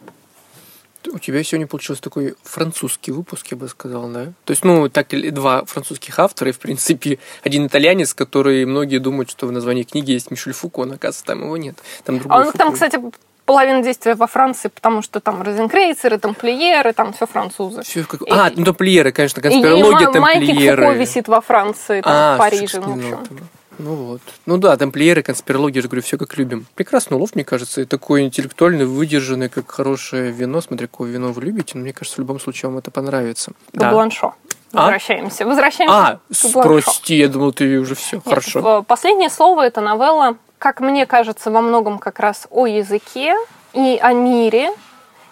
У 1.06 1.20
тебя 1.20 1.44
сегодня 1.44 1.68
получился 1.68 2.02
такой 2.02 2.36
французский 2.44 3.12
выпуск, 3.12 3.46
я 3.52 3.58
бы 3.58 3.68
сказал, 3.68 4.08
да? 4.08 4.32
То 4.46 4.52
есть, 4.52 4.64
ну, 4.64 4.88
так 4.88 5.14
или 5.14 5.32
два 5.32 5.66
французских 5.66 6.18
автора, 6.18 6.52
и, 6.52 6.54
в 6.54 6.60
принципе, 6.60 7.20
один 7.44 7.68
итальянец, 7.68 8.14
который 8.14 8.64
многие 8.64 9.00
думают, 9.00 9.30
что 9.30 9.48
в 9.48 9.52
названии 9.52 9.84
книги 9.84 10.12
есть 10.12 10.32
Мишель 10.32 10.54
Фуко, 10.54 10.86
но, 10.86 10.94
оказывается, 10.94 11.26
там 11.26 11.44
его 11.44 11.58
нет. 11.58 11.76
Там 12.06 12.20
другой 12.20 12.38
а 12.38 12.48
он, 12.48 12.54
там, 12.54 12.72
кстати, 12.72 12.98
половина 13.46 13.84
действия 13.84 14.16
во 14.16 14.28
Франции, 14.28 14.70
потому 14.70 15.02
что 15.02 15.20
там 15.20 15.42
розенкрейцеры, 15.42 16.18
тамплиеры, 16.18 16.94
там 16.94 17.12
все 17.12 17.28
французы. 17.28 17.84
Все 17.84 18.06
как... 18.06 18.22
А, 18.30 18.50
ну 18.56 18.64
тамплиеры, 18.64 19.12
конечно, 19.12 19.42
конспирология, 19.42 20.10
и 20.10 20.14
тамплиеры. 20.14 20.84
Майки 20.84 20.94
Фуко 20.94 21.04
висит 21.04 21.28
во 21.28 21.42
Франции, 21.42 22.00
там, 22.00 22.14
а, 22.14 22.36
в 22.36 22.40
Париже, 22.40 22.80
в 22.80 22.90
общем. 22.90 23.20
Ну 23.78 23.96
вот. 23.96 24.22
Ну 24.46 24.58
да, 24.58 24.78
тамплиеры, 24.78 25.22
конспирология, 25.22 25.78
я 25.78 25.82
же 25.82 25.88
говорю, 25.88 26.04
все 26.04 26.18
как 26.18 26.38
любим. 26.38 26.66
Прекрасный 26.76 27.16
улов, 27.16 27.36
мне 27.36 27.44
кажется, 27.44 27.82
и 27.82 27.86
такой 27.86 28.24
интеллектуальный, 28.24 28.86
выдержанный, 28.86 29.50
как 29.50 29.70
хорошее 29.70 30.32
вино. 30.32 30.62
Смотри, 30.62 30.88
какое 30.88 31.10
вино 31.12 31.32
вы 31.32 31.42
любите, 31.42 31.74
но 31.76 31.82
мне 31.82 31.94
кажется, 31.94 32.18
в 32.18 32.20
любом 32.20 32.40
случае 32.40 32.70
вам 32.70 32.80
это 32.80 32.92
понравится. 32.92 33.52
Да. 33.74 33.92
Бланшо. 33.92 34.34
Возвращаемся. 34.72 35.44
А? 35.44 35.48
Возвращаемся 35.48 36.20
а, 36.54 36.62
прости, 36.62 37.16
я 37.16 37.28
думал, 37.28 37.54
ты 37.54 37.80
уже 37.80 37.96
все. 37.96 38.18
Нет, 38.18 38.26
Хорошо. 38.26 38.84
Последнее 38.84 39.30
слово 39.30 39.66
это 39.66 39.82
новелла, 39.82 40.38
как 40.58 40.82
мне 40.82 41.06
кажется, 41.06 41.52
во 41.52 41.62
многом 41.62 42.00
как 42.00 42.20
раз 42.20 42.48
о 42.50 42.68
языке 42.68 43.36
и 43.74 43.98
о 44.02 44.14
мире, 44.14 44.72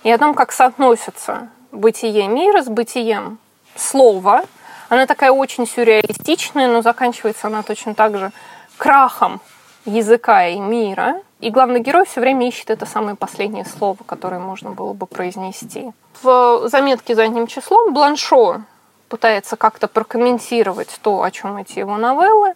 и 0.03 0.11
о 0.11 0.17
том, 0.17 0.33
как 0.33 0.51
соотносятся 0.51 1.49
бытие 1.71 2.27
мира 2.27 2.61
с 2.61 2.67
бытием 2.67 3.39
слова– 3.75 4.43
она 4.93 5.05
такая 5.05 5.31
очень 5.31 5.67
сюрреалистичная, 5.67 6.67
но 6.67 6.81
заканчивается 6.81 7.47
она 7.47 7.63
точно 7.63 7.93
так 7.95 8.17
же 8.17 8.31
крахом 8.77 9.41
языка 9.85 10.47
и 10.47 10.59
мира. 10.59 11.21
И 11.39 11.49
главный 11.49 11.79
герой 11.79 12.05
все 12.05 12.21
время 12.21 12.47
ищет 12.47 12.69
это 12.69 12.85
самое 12.85 13.15
последнее 13.15 13.65
слово, 13.65 13.97
которое 14.05 14.39
можно 14.39 14.71
было 14.71 14.93
бы 14.93 15.05
произнести. 15.05 15.91
В 16.21 16.69
заметке 16.69 17.15
задним 17.15 17.47
числом 17.47 17.93
Бланшо 17.93 18.61
пытается 19.09 19.57
как-то 19.57 19.87
прокомментировать 19.87 20.99
то, 21.01 21.21
о 21.21 21.31
чем 21.31 21.57
эти 21.57 21.79
его 21.79 21.97
новеллы, 21.97 22.55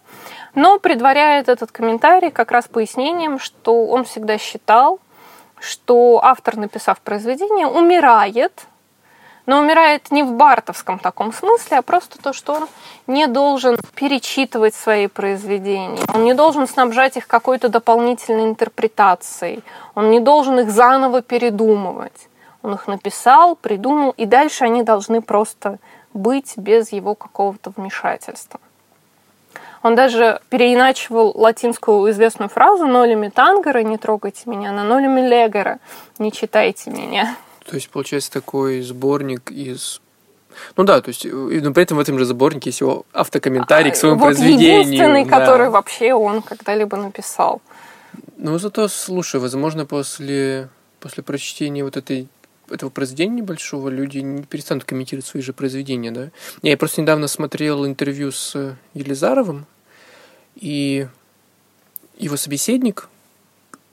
но 0.54 0.78
предваряет 0.78 1.48
этот 1.48 1.70
комментарий 1.70 2.30
как 2.30 2.50
раз 2.50 2.66
пояснением, 2.66 3.38
что 3.38 3.86
он 3.86 4.04
всегда 4.04 4.38
считал, 4.38 4.98
что 5.60 6.20
автор, 6.22 6.56
написав 6.56 7.00
произведение, 7.00 7.66
умирает 7.66 8.66
но 9.48 9.60
умирает 9.60 10.10
не 10.10 10.22
в 10.22 10.34
бартовском 10.34 10.98
таком 10.98 11.32
смысле, 11.32 11.78
а 11.78 11.82
просто 11.82 12.22
то, 12.22 12.34
что 12.34 12.52
он 12.52 12.68
не 13.06 13.26
должен 13.26 13.78
перечитывать 13.94 14.74
свои 14.74 15.06
произведения, 15.06 16.02
он 16.14 16.24
не 16.24 16.34
должен 16.34 16.68
снабжать 16.68 17.16
их 17.16 17.26
какой-то 17.26 17.70
дополнительной 17.70 18.44
интерпретацией, 18.44 19.64
он 19.94 20.10
не 20.10 20.20
должен 20.20 20.60
их 20.60 20.70
заново 20.70 21.22
передумывать. 21.22 22.28
Он 22.62 22.74
их 22.74 22.86
написал, 22.88 23.56
придумал, 23.56 24.10
и 24.18 24.26
дальше 24.26 24.64
они 24.64 24.82
должны 24.82 25.22
просто 25.22 25.78
быть 26.12 26.58
без 26.58 26.92
его 26.92 27.14
какого-то 27.14 27.72
вмешательства. 27.74 28.60
Он 29.82 29.94
даже 29.94 30.42
переиначивал 30.50 31.32
латинскую 31.34 32.10
известную 32.10 32.50
фразу 32.50 32.86
«нолями 32.86 33.28
тангера» 33.28 33.82
«не 33.82 33.96
трогайте 33.96 34.42
меня» 34.44 34.72
на 34.72 34.84
«нолями 34.84 35.22
легора» 35.26 35.78
«не 36.18 36.32
читайте 36.32 36.90
меня». 36.90 37.34
То 37.68 37.74
есть, 37.74 37.90
получается, 37.90 38.32
такой 38.32 38.80
сборник 38.80 39.50
из 39.50 40.00
ну 40.76 40.82
да, 40.84 41.00
то 41.00 41.08
есть, 41.10 41.24
но 41.24 41.72
при 41.72 41.82
этом 41.82 41.98
в 41.98 42.00
этом 42.00 42.18
же 42.18 42.24
сборнике 42.24 42.70
есть 42.70 42.80
его 42.80 43.04
автокомментарий 43.12 43.90
а, 43.90 43.94
к 43.94 43.96
своему 43.96 44.18
вот 44.18 44.26
произведению. 44.26 44.80
единственный, 44.80 45.24
да. 45.24 45.38
который 45.38 45.70
вообще 45.70 46.14
он 46.14 46.42
когда-либо 46.42 46.96
написал. 46.96 47.62
Ну, 48.36 48.58
зато, 48.58 48.88
слушай, 48.88 49.40
возможно, 49.40 49.86
после, 49.86 50.68
после 50.98 51.22
прочтения 51.22 51.84
вот 51.84 51.96
этой 51.96 52.28
этого 52.70 52.90
произведения 52.90 53.36
небольшого 53.36 53.88
люди 53.88 54.18
не 54.18 54.42
перестанут 54.42 54.84
комментировать 54.84 55.26
свои 55.26 55.42
же 55.42 55.52
произведения, 55.52 56.10
да. 56.10 56.30
Я 56.62 56.76
просто 56.76 57.02
недавно 57.02 57.28
смотрел 57.28 57.86
интервью 57.86 58.32
с 58.32 58.76
Елизаровым, 58.94 59.66
и 60.56 61.06
его 62.18 62.36
собеседник, 62.36 63.08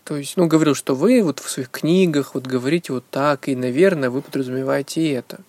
то 0.06 0.18
есть, 0.18 0.38
ну, 0.38 0.46
говорил, 0.46 0.76
что 0.76 0.94
вы 0.94 1.24
вот 1.24 1.40
в 1.40 1.50
своих 1.50 1.72
книгах 1.72 2.36
вот 2.36 2.46
говорите 2.46 2.94
вот 2.94 3.04
так, 3.10 3.48
и, 3.48 3.56
наверное, 3.56 4.12
вы 4.12 4.22
подразумеваете 4.22 5.12
это. 5.12 5.40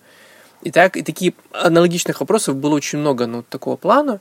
И 0.63 0.71
так, 0.71 0.97
и 0.97 1.03
такие 1.03 1.35
аналогичных 1.51 2.19
вопросов 2.19 2.55
было 2.55 2.73
очень 2.73 2.97
много, 2.97 3.27
ну, 3.27 3.43
такого 3.43 3.75
плана. 3.75 4.19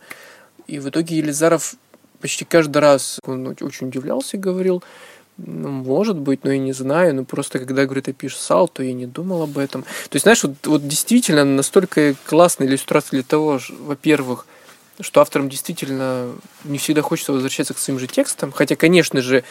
И 0.66 0.78
в 0.78 0.90
итоге 0.90 1.16
Елизаров 1.16 1.76
почти 2.20 2.44
каждый 2.44 2.78
раз, 2.78 3.18
он 3.24 3.56
очень 3.62 3.88
удивлялся 3.88 4.36
и 4.36 4.40
говорил, 4.40 4.84
ну, 5.38 5.70
может 5.70 6.18
быть, 6.18 6.44
но 6.44 6.52
я 6.52 6.58
не 6.58 6.74
знаю. 6.74 7.14
Но 7.14 7.24
просто 7.24 7.58
когда, 7.58 7.86
говорит, 7.86 8.08
я 8.08 8.12
писал, 8.12 8.68
то 8.68 8.82
я 8.82 8.92
не 8.92 9.06
думал 9.06 9.42
об 9.42 9.56
этом. 9.56 9.84
То 9.84 10.16
есть, 10.16 10.24
знаешь, 10.24 10.42
вот, 10.42 10.54
вот 10.66 10.86
действительно 10.86 11.46
настолько 11.46 12.14
классная 12.26 12.68
иллюстрация 12.68 13.12
для 13.12 13.22
того, 13.22 13.58
во-первых, 13.80 14.46
что 15.00 15.22
авторам 15.22 15.48
действительно 15.48 16.30
не 16.64 16.76
всегда 16.76 17.00
хочется 17.00 17.32
возвращаться 17.32 17.72
к 17.72 17.78
своим 17.78 17.98
же 17.98 18.06
текстам. 18.06 18.52
Хотя, 18.52 18.76
конечно 18.76 19.22
же, 19.22 19.42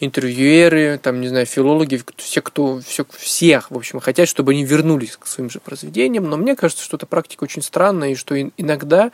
интервьюеры, 0.00 0.98
там, 1.02 1.20
не 1.20 1.28
знаю, 1.28 1.46
филологи, 1.46 2.02
все, 2.16 2.42
кто, 2.42 2.80
все, 2.86 3.06
всех, 3.16 3.70
в 3.70 3.76
общем, 3.76 4.00
хотят, 4.00 4.28
чтобы 4.28 4.52
они 4.52 4.64
вернулись 4.64 5.16
к 5.16 5.26
своим 5.26 5.50
же 5.50 5.60
произведениям. 5.60 6.28
Но 6.28 6.36
мне 6.36 6.54
кажется, 6.56 6.84
что 6.84 6.96
эта 6.96 7.06
практика 7.06 7.44
очень 7.44 7.62
странная, 7.62 8.10
и 8.10 8.14
что 8.14 8.40
иногда 8.40 9.10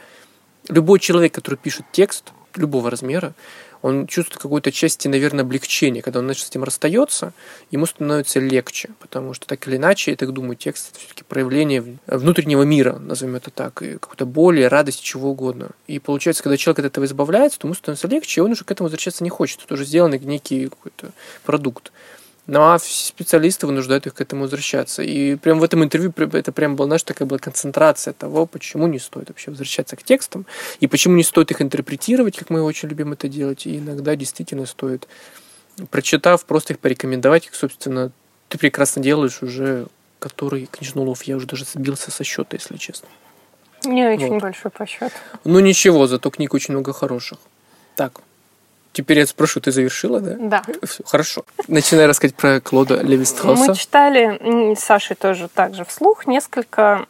любой 0.68 0.98
человек, 0.98 1.34
который 1.34 1.56
пишет 1.56 1.86
текст 1.92 2.32
любого 2.56 2.90
размера, 2.90 3.34
он 3.82 4.06
чувствует 4.06 4.40
какую-то 4.40 4.72
часть, 4.72 5.04
наверное, 5.04 5.44
облегчения. 5.44 6.02
Когда 6.02 6.20
он, 6.20 6.26
значит, 6.26 6.46
с 6.46 6.50
этим 6.50 6.64
расстается, 6.64 7.32
ему 7.70 7.86
становится 7.86 8.40
легче, 8.40 8.90
потому 9.00 9.34
что 9.34 9.46
так 9.46 9.66
или 9.66 9.76
иначе, 9.76 10.12
я 10.12 10.16
так 10.16 10.32
думаю, 10.32 10.56
текст 10.56 10.90
это 10.90 11.00
все-таки 11.00 11.24
проявление 11.24 11.98
внутреннего 12.06 12.62
мира, 12.62 12.98
назовем 12.98 13.36
это 13.36 13.50
так, 13.50 13.74
какой-то 13.74 14.24
боли, 14.24 14.62
радости, 14.62 15.02
чего 15.02 15.30
угодно. 15.30 15.70
И 15.88 15.98
получается, 15.98 16.42
когда 16.42 16.56
человек 16.56 16.80
от 16.80 16.84
этого 16.86 17.04
избавляется, 17.04 17.58
то 17.58 17.66
ему 17.66 17.74
становится 17.74 18.08
легче, 18.08 18.40
и 18.40 18.44
он 18.44 18.52
уже 18.52 18.64
к 18.64 18.70
этому 18.70 18.86
возвращаться 18.86 19.24
не 19.24 19.30
хочет. 19.30 19.62
Это 19.64 19.74
уже 19.74 19.84
сделанный 19.84 20.18
некий 20.20 20.68
какой-то 20.68 21.10
продукт. 21.44 21.92
Ну, 22.48 22.60
а 22.60 22.78
специалисты 22.80 23.68
вынуждают 23.68 24.06
их 24.06 24.14
к 24.14 24.20
этому 24.20 24.42
возвращаться. 24.42 25.02
И 25.02 25.36
прям 25.36 25.60
в 25.60 25.64
этом 25.64 25.84
интервью 25.84 26.12
это 26.16 26.50
прям 26.50 26.74
была 26.74 26.88
наша 26.88 27.06
такая 27.06 27.26
была 27.28 27.38
концентрация 27.38 28.12
того, 28.12 28.46
почему 28.46 28.88
не 28.88 28.98
стоит 28.98 29.28
вообще 29.28 29.50
возвращаться 29.50 29.94
к 29.94 30.02
текстам, 30.02 30.44
и 30.80 30.88
почему 30.88 31.14
не 31.14 31.22
стоит 31.22 31.52
их 31.52 31.62
интерпретировать, 31.62 32.36
как 32.36 32.50
мы 32.50 32.62
очень 32.62 32.88
любим 32.88 33.12
это 33.12 33.28
делать. 33.28 33.66
И 33.66 33.78
иногда 33.78 34.16
действительно 34.16 34.66
стоит, 34.66 35.06
прочитав, 35.90 36.44
просто 36.44 36.72
их 36.72 36.80
порекомендовать, 36.80 37.46
их, 37.46 37.54
собственно, 37.54 38.10
ты 38.48 38.58
прекрасно 38.58 39.00
делаешь 39.02 39.40
уже, 39.42 39.86
который 40.18 40.66
книжный 40.66 41.04
я 41.24 41.36
уже 41.36 41.46
даже 41.46 41.64
сбился 41.64 42.10
со 42.10 42.24
счета, 42.24 42.56
если 42.56 42.76
честно. 42.76 43.08
Не 43.84 44.04
очень 44.04 44.28
вот. 44.30 44.42
большой 44.42 44.70
по 44.70 44.84
счету. 44.84 45.14
Ну 45.44 45.60
ничего, 45.60 46.06
зато 46.08 46.30
книг 46.30 46.54
очень 46.54 46.74
много 46.74 46.92
хороших. 46.92 47.38
Так, 47.94 48.20
Теперь 48.92 49.20
я 49.20 49.26
спрошу, 49.26 49.60
ты 49.60 49.72
завершила, 49.72 50.20
да? 50.20 50.36
Да. 50.38 50.62
Все, 50.86 51.02
хорошо. 51.04 51.44
Начинай 51.66 52.06
рассказать 52.06 52.36
про 52.36 52.60
Клода 52.60 53.00
Левистрауса. 53.00 53.70
Мы 53.70 53.74
читали 53.74 54.74
с 54.74 54.80
Сашей 54.80 55.16
тоже 55.16 55.48
также 55.48 55.84
вслух 55.84 56.26
несколько 56.26 57.06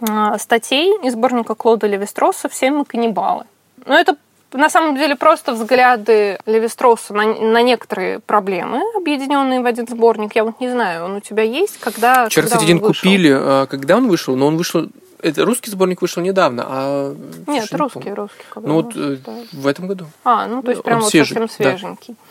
а, 0.00 0.38
статей 0.38 0.94
из 1.02 1.12
сборника 1.12 1.54
Клода 1.54 1.86
Левистроса 1.86 2.48
«Все 2.48 2.70
мы 2.70 2.84
каннибалы». 2.84 3.44
Но 3.84 3.98
это 3.98 4.16
на 4.52 4.70
самом 4.70 4.96
деле 4.96 5.16
просто 5.16 5.52
взгляды 5.52 6.38
Левистроса 6.46 7.12
на, 7.12 7.26
на 7.26 7.62
некоторые 7.62 8.20
проблемы, 8.20 8.80
объединенные 8.96 9.60
в 9.60 9.66
один 9.66 9.86
сборник. 9.86 10.34
Я 10.34 10.44
вот 10.44 10.60
не 10.60 10.70
знаю, 10.70 11.04
он 11.04 11.16
у 11.16 11.20
тебя 11.20 11.42
есть, 11.42 11.78
когда 11.78 12.26
Вчера, 12.26 12.44
когда 12.44 12.56
кстати, 12.56 12.64
один 12.64 12.80
купили. 12.80 13.30
А, 13.32 13.66
когда 13.66 13.96
он 13.96 14.08
вышел? 14.08 14.34
Но 14.36 14.46
он 14.46 14.56
вышел 14.56 14.88
это 15.22 15.44
русский 15.44 15.70
сборник 15.70 16.02
вышел 16.02 16.22
недавно, 16.22 16.64
а... 16.66 17.16
Нет, 17.46 17.72
русский, 17.72 18.00
не 18.00 18.14
русский. 18.14 18.44
Ну 18.56 18.74
вот 18.74 18.96
э, 18.96 19.16
да. 19.24 19.32
в 19.52 19.66
этом 19.66 19.88
году. 19.88 20.06
А, 20.24 20.46
ну 20.46 20.62
то 20.62 20.70
есть 20.70 20.82
прям 20.82 21.00
вот 21.00 21.10
совсем 21.10 21.48
свеженький. 21.48 22.14
Да. 22.14 22.26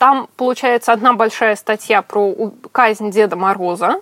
Там, 0.00 0.28
получается, 0.36 0.92
одна 0.92 1.12
большая 1.12 1.56
статья 1.56 2.00
про 2.00 2.34
казнь 2.72 3.10
Деда 3.10 3.36
Мороза. 3.36 4.00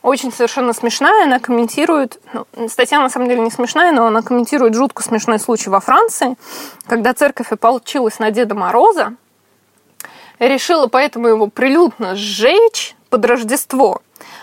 Очень 0.00 0.32
совершенно 0.32 0.72
смешная. 0.72 1.24
Она 1.24 1.40
комментирует... 1.40 2.20
Ну, 2.32 2.68
статья, 2.68 3.00
на 3.00 3.10
самом 3.10 3.28
деле, 3.28 3.40
не 3.40 3.50
смешная, 3.50 3.90
но 3.90 4.06
она 4.06 4.22
комментирует 4.22 4.74
жутко 4.74 5.02
смешной 5.02 5.40
случай 5.40 5.68
во 5.68 5.80
Франции, 5.80 6.36
когда 6.86 7.12
церковь 7.14 7.50
ополчилась 7.50 8.20
на 8.20 8.30
Деда 8.30 8.54
Мороза, 8.54 9.14
решила 10.38 10.86
поэтому 10.86 11.26
его 11.26 11.48
прилюдно 11.48 12.14
сжечь 12.14 12.94
под 13.10 13.24
Рождество. 13.24 14.02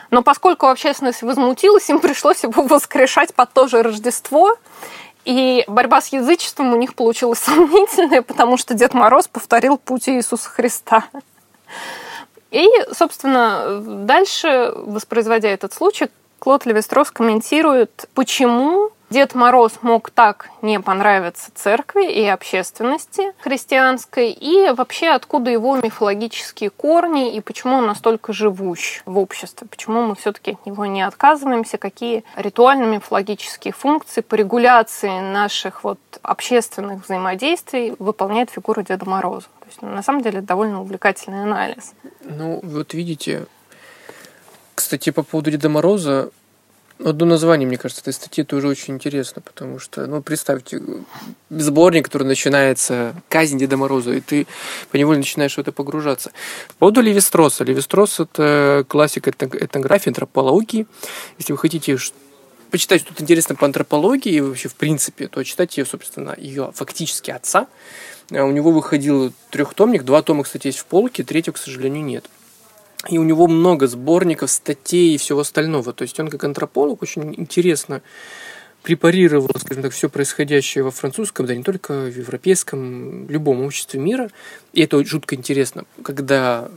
Но 0.10 0.22
поскольку 0.22 0.68
общественность 0.68 1.22
возмутилась, 1.22 1.90
им 1.90 2.00
пришлось 2.00 2.44
его 2.44 2.64
воскрешать 2.64 3.34
под 3.34 3.52
то 3.52 3.68
же 3.68 3.84
Рождество. 3.84 4.56
И 5.26 5.66
борьба 5.68 6.02
с 6.02 6.08
язычеством 6.08 6.74
у 6.74 6.78
них 6.78 6.96
получилась 6.96 7.40
сомнительная, 7.44 8.22
потому 8.22 8.58
что 8.58 8.74
Дед 8.74 8.94
Мороз 8.94 9.28
повторил 9.28 9.78
путь 9.78 10.08
Иисуса 10.08 10.50
Христа. 10.50 11.06
И, 12.52 12.68
собственно, 12.94 13.82
дальше, 13.82 14.72
воспроизводя 14.76 15.50
этот 15.50 15.74
случай, 15.74 16.08
Клод 16.40 16.66
Левистрос 16.66 17.12
комментирует, 17.12 18.08
почему 18.14 18.92
Дед 19.10 19.36
Мороз 19.36 19.80
мог 19.84 20.10
так 20.10 20.50
не 20.62 20.82
понравиться 20.82 21.50
церкви 21.56 22.12
и 22.12 22.26
общественности 22.26 23.32
христианской, 23.40 24.32
и 24.32 24.70
вообще 24.72 25.08
откуда 25.08 25.50
его 25.50 25.78
мифологические 25.78 26.70
корни, 26.70 27.34
и 27.34 27.40
почему 27.40 27.78
он 27.78 27.88
настолько 27.88 28.34
живущ 28.34 29.02
в 29.06 29.18
обществе, 29.18 29.66
почему 29.66 30.02
мы 30.02 30.16
все-таки 30.16 30.52
от 30.52 30.66
него 30.66 30.86
не 30.86 31.04
отказываемся, 31.04 31.78
какие 31.78 32.26
ритуально-мифологические 32.36 33.74
функции 33.74 34.20
по 34.20 34.36
регуляции 34.36 35.22
наших 35.22 35.86
вот 35.86 36.00
общественных 36.22 37.06
взаимодействий 37.06 37.96
выполняет 38.00 38.50
фигура 38.50 38.84
Деда 38.84 39.08
Мороза. 39.10 39.48
То 39.62 39.68
есть, 39.68 39.82
на 39.82 40.04
самом 40.04 40.22
деле, 40.22 40.42
довольно 40.42 40.82
увлекательный 40.82 41.44
анализ. 41.44 41.94
Ну, 42.24 42.60
вот 42.62 42.94
видите, 42.94 43.46
кстати, 44.76 45.12
по 45.12 45.24
поводу 45.24 45.52
Деда 45.52 45.70
Мороза, 45.70 46.30
Одно 47.04 47.28
название, 47.28 47.68
мне 47.68 47.78
кажется, 47.78 48.02
этой 48.02 48.14
статьи 48.14 48.44
тоже 48.44 48.68
очень 48.68 48.96
интересно, 48.96 49.42
потому 49.42 49.78
что, 49.78 50.08
ну, 50.08 50.24
представьте, 50.24 50.82
сборник, 51.52 52.06
который 52.06 52.24
начинается 52.24 53.14
«Казнь 53.30 53.60
Деда 53.60 53.78
Мороза», 53.78 54.14
и 54.14 54.22
ты 54.22 54.48
поневоле 54.92 55.20
начинаешь 55.20 55.56
в 55.56 55.60
это 55.60 55.72
погружаться. 55.72 56.32
По 56.70 56.74
поводу 56.80 57.02
Левистроса. 57.02 57.64
Левистрос– 57.64 58.20
это 58.20 58.84
классика 58.88 59.30
этнографии, 59.30 60.10
антропологии. 60.10 60.88
Если 61.38 61.52
вы 61.52 61.60
хотите 61.60 61.98
почитать 62.72 63.02
что-то 63.02 63.22
интересное 63.22 63.56
по 63.56 63.66
антропологии 63.66 64.34
и 64.34 64.42
вообще 64.42 64.68
в 64.68 64.76
принципе, 64.76 65.28
то 65.28 65.44
читайте, 65.44 65.86
собственно, 65.86 66.36
ее 66.36 66.72
фактически 66.74 67.30
отца. 67.30 67.68
А 68.32 68.44
у 68.44 68.52
него 68.52 68.72
выходил 68.72 69.32
трехтомник, 69.52 70.04
два 70.04 70.24
тома, 70.24 70.44
кстати, 70.44 70.68
есть 70.68 70.80
в 70.80 70.86
полке, 70.86 71.24
третьего, 71.24 71.54
к 71.54 71.58
сожалению, 71.58 72.04
нет. 72.04 72.26
И 73.10 73.18
у 73.18 73.24
него 73.24 73.48
много 73.48 73.88
сборников, 73.88 74.52
статей 74.52 75.16
и 75.16 75.18
всего 75.18 75.42
остального. 75.42 75.94
То 75.94 76.04
есть 76.04 76.20
он 76.20 76.30
как 76.30 76.44
антрополог 76.44 77.02
очень 77.02 77.34
интересно 77.38 78.02
препарировал, 78.84 79.50
скажем 79.60 79.84
так, 79.84 79.92
все 79.92 80.10
происходящее 80.10 80.84
во 80.84 80.92
французском, 80.92 81.46
да 81.46 81.56
не 81.56 81.64
только 81.64 82.06
в 82.06 82.18
европейском, 82.18 83.30
любом 83.30 83.64
обществе 83.64 84.00
мира. 84.00 84.30
И 84.74 84.82
это 84.82 85.04
жутко 85.04 85.36
интересно, 85.36 85.84
когда 86.04 86.70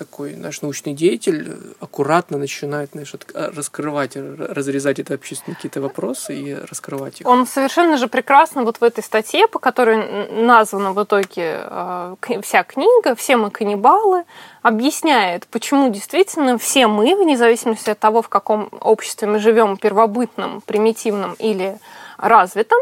такой 0.00 0.34
наш 0.34 0.62
научный 0.62 0.94
деятель 0.94 1.46
э, 1.46 1.54
аккуратно 1.78 2.38
начинает 2.38 2.90
знаешь, 2.92 3.12
э, 3.14 3.50
раскрывать, 3.54 4.16
разрезать 4.16 4.98
это 4.98 5.12
общественные 5.12 5.56
какие-то 5.56 5.82
вопросы 5.82 6.34
и 6.34 6.54
раскрывать 6.54 7.20
их. 7.20 7.26
Он 7.26 7.46
совершенно 7.46 7.98
же 7.98 8.08
прекрасно 8.08 8.64
вот 8.64 8.78
в 8.80 8.82
этой 8.82 9.04
статье, 9.04 9.46
по 9.46 9.58
которой 9.58 9.98
названа 10.46 10.92
в 10.92 11.04
итоге 11.04 11.60
э, 11.62 12.16
вся 12.42 12.62
книга 12.62 13.14
«Все 13.14 13.36
мы 13.36 13.50
каннибалы», 13.50 14.24
объясняет, 14.62 15.46
почему 15.48 15.90
действительно 15.90 16.56
все 16.56 16.86
мы, 16.86 17.14
вне 17.14 17.36
зависимости 17.36 17.90
от 17.90 17.98
того, 17.98 18.22
в 18.22 18.28
каком 18.30 18.70
обществе 18.80 19.28
мы 19.28 19.38
живем, 19.38 19.76
первобытном, 19.76 20.62
примитивном 20.62 21.34
или 21.34 21.78
развитом, 22.16 22.78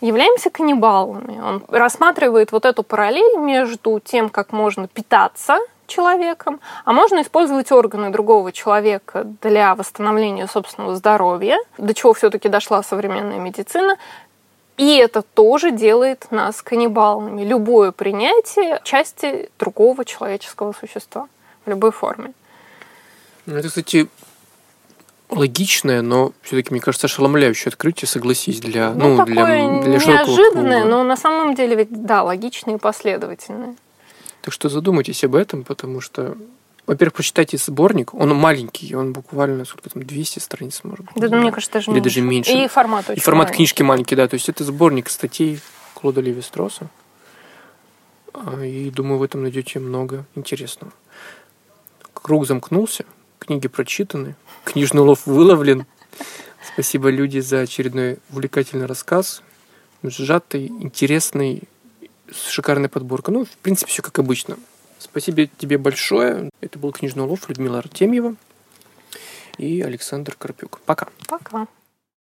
являемся 0.00 0.50
каннибалами. 0.50 1.40
Он 1.40 1.64
рассматривает 1.68 2.50
вот 2.50 2.64
эту 2.64 2.82
параллель 2.82 3.38
между 3.38 4.00
тем, 4.04 4.30
как 4.30 4.52
можно 4.52 4.88
питаться– 4.88 5.58
человеком, 5.86 6.60
а 6.84 6.92
можно 6.92 7.22
использовать 7.22 7.72
органы 7.72 8.10
другого 8.10 8.52
человека 8.52 9.24
для 9.42 9.74
восстановления 9.74 10.46
собственного 10.46 10.96
здоровья, 10.96 11.58
до 11.78 11.94
чего 11.94 12.12
все-таки 12.14 12.48
дошла 12.48 12.82
современная 12.82 13.38
медицина. 13.38 13.96
И 14.76 14.96
это 14.96 15.22
тоже 15.22 15.70
делает 15.70 16.26
нас 16.30 16.60
каннибалами. 16.60 17.42
Любое 17.42 17.92
принятие 17.92 18.80
части 18.84 19.48
другого 19.58 20.04
человеческого 20.04 20.74
существа 20.78 21.28
в 21.64 21.70
любой 21.70 21.92
форме. 21.92 22.32
Это, 23.46 23.68
кстати, 23.68 24.08
логичное, 25.30 26.02
но 26.02 26.32
все-таки, 26.42 26.72
мне 26.72 26.80
кажется, 26.80 27.06
ошеломляющее 27.06 27.68
открытие, 27.70 28.08
согласись, 28.08 28.60
для, 28.60 28.90
Ну, 28.90 29.10
ну, 29.10 29.16
такое 29.18 29.34
для, 29.34 29.80
для 29.82 29.98
неожиданное, 29.98 30.80
круга. 30.82 30.96
но 30.96 31.02
на 31.04 31.16
самом 31.16 31.54
деле 31.54 31.76
ведь, 31.76 32.04
да, 32.04 32.22
логичное 32.22 32.74
и 32.76 32.78
последовательное. 32.78 33.76
Так 34.46 34.52
что 34.52 34.68
задумайтесь 34.68 35.24
об 35.24 35.34
этом, 35.34 35.64
потому 35.64 36.00
что, 36.00 36.38
во-первых, 36.86 37.14
прочитайте 37.14 37.56
сборник. 37.58 38.14
Он 38.14 38.32
маленький, 38.36 38.94
он 38.94 39.12
буквально, 39.12 39.64
сколько 39.64 39.90
там, 39.90 40.04
200 40.04 40.38
страниц, 40.38 40.82
может 40.84 41.04
быть. 41.04 41.16
Да, 41.16 41.28
ну, 41.28 41.42
мне 41.42 41.50
кажется, 41.50 41.72
даже 41.72 41.90
Или 41.90 41.98
даже 41.98 42.20
меньше. 42.20 42.52
И 42.52 42.68
формат 42.68 43.10
очень 43.10 43.18
И 43.18 43.20
формат 43.20 43.46
маленький. 43.46 43.56
книжки 43.56 43.82
маленький, 43.82 44.14
да. 44.14 44.28
То 44.28 44.34
есть 44.34 44.48
это 44.48 44.62
сборник 44.62 45.08
статей 45.08 45.58
Клода 45.94 46.20
Леви-Стросса. 46.20 46.88
А, 48.34 48.64
И 48.64 48.88
думаю, 48.90 49.18
в 49.18 49.24
этом 49.24 49.42
найдете 49.42 49.80
много 49.80 50.24
интересного. 50.36 50.92
Круг 52.14 52.46
замкнулся, 52.46 53.04
книги 53.40 53.66
прочитаны, 53.66 54.36
книжный 54.62 55.02
улов 55.02 55.26
выловлен. 55.26 55.86
Спасибо, 56.72 57.10
люди, 57.10 57.40
за 57.40 57.62
очередной 57.62 58.18
увлекательный 58.30 58.86
рассказ. 58.86 59.42
Сжатый, 60.04 60.68
интересный, 60.68 61.64
с 62.30 62.48
шикарной 62.48 62.88
подборкой. 62.88 63.34
Ну, 63.34 63.44
в 63.44 63.50
принципе, 63.58 63.90
все 63.90 64.02
как 64.02 64.18
обычно. 64.18 64.56
Спасибо 64.98 65.46
тебе 65.46 65.78
большое. 65.78 66.50
Это 66.60 66.78
был 66.78 66.92
книжный 66.92 67.24
улов 67.24 67.48
Людмила 67.48 67.78
Артемьева 67.78 68.36
и 69.58 69.82
Александр 69.82 70.34
Карпюк. 70.38 70.80
Пока. 70.86 71.08
Пока. 71.28 71.66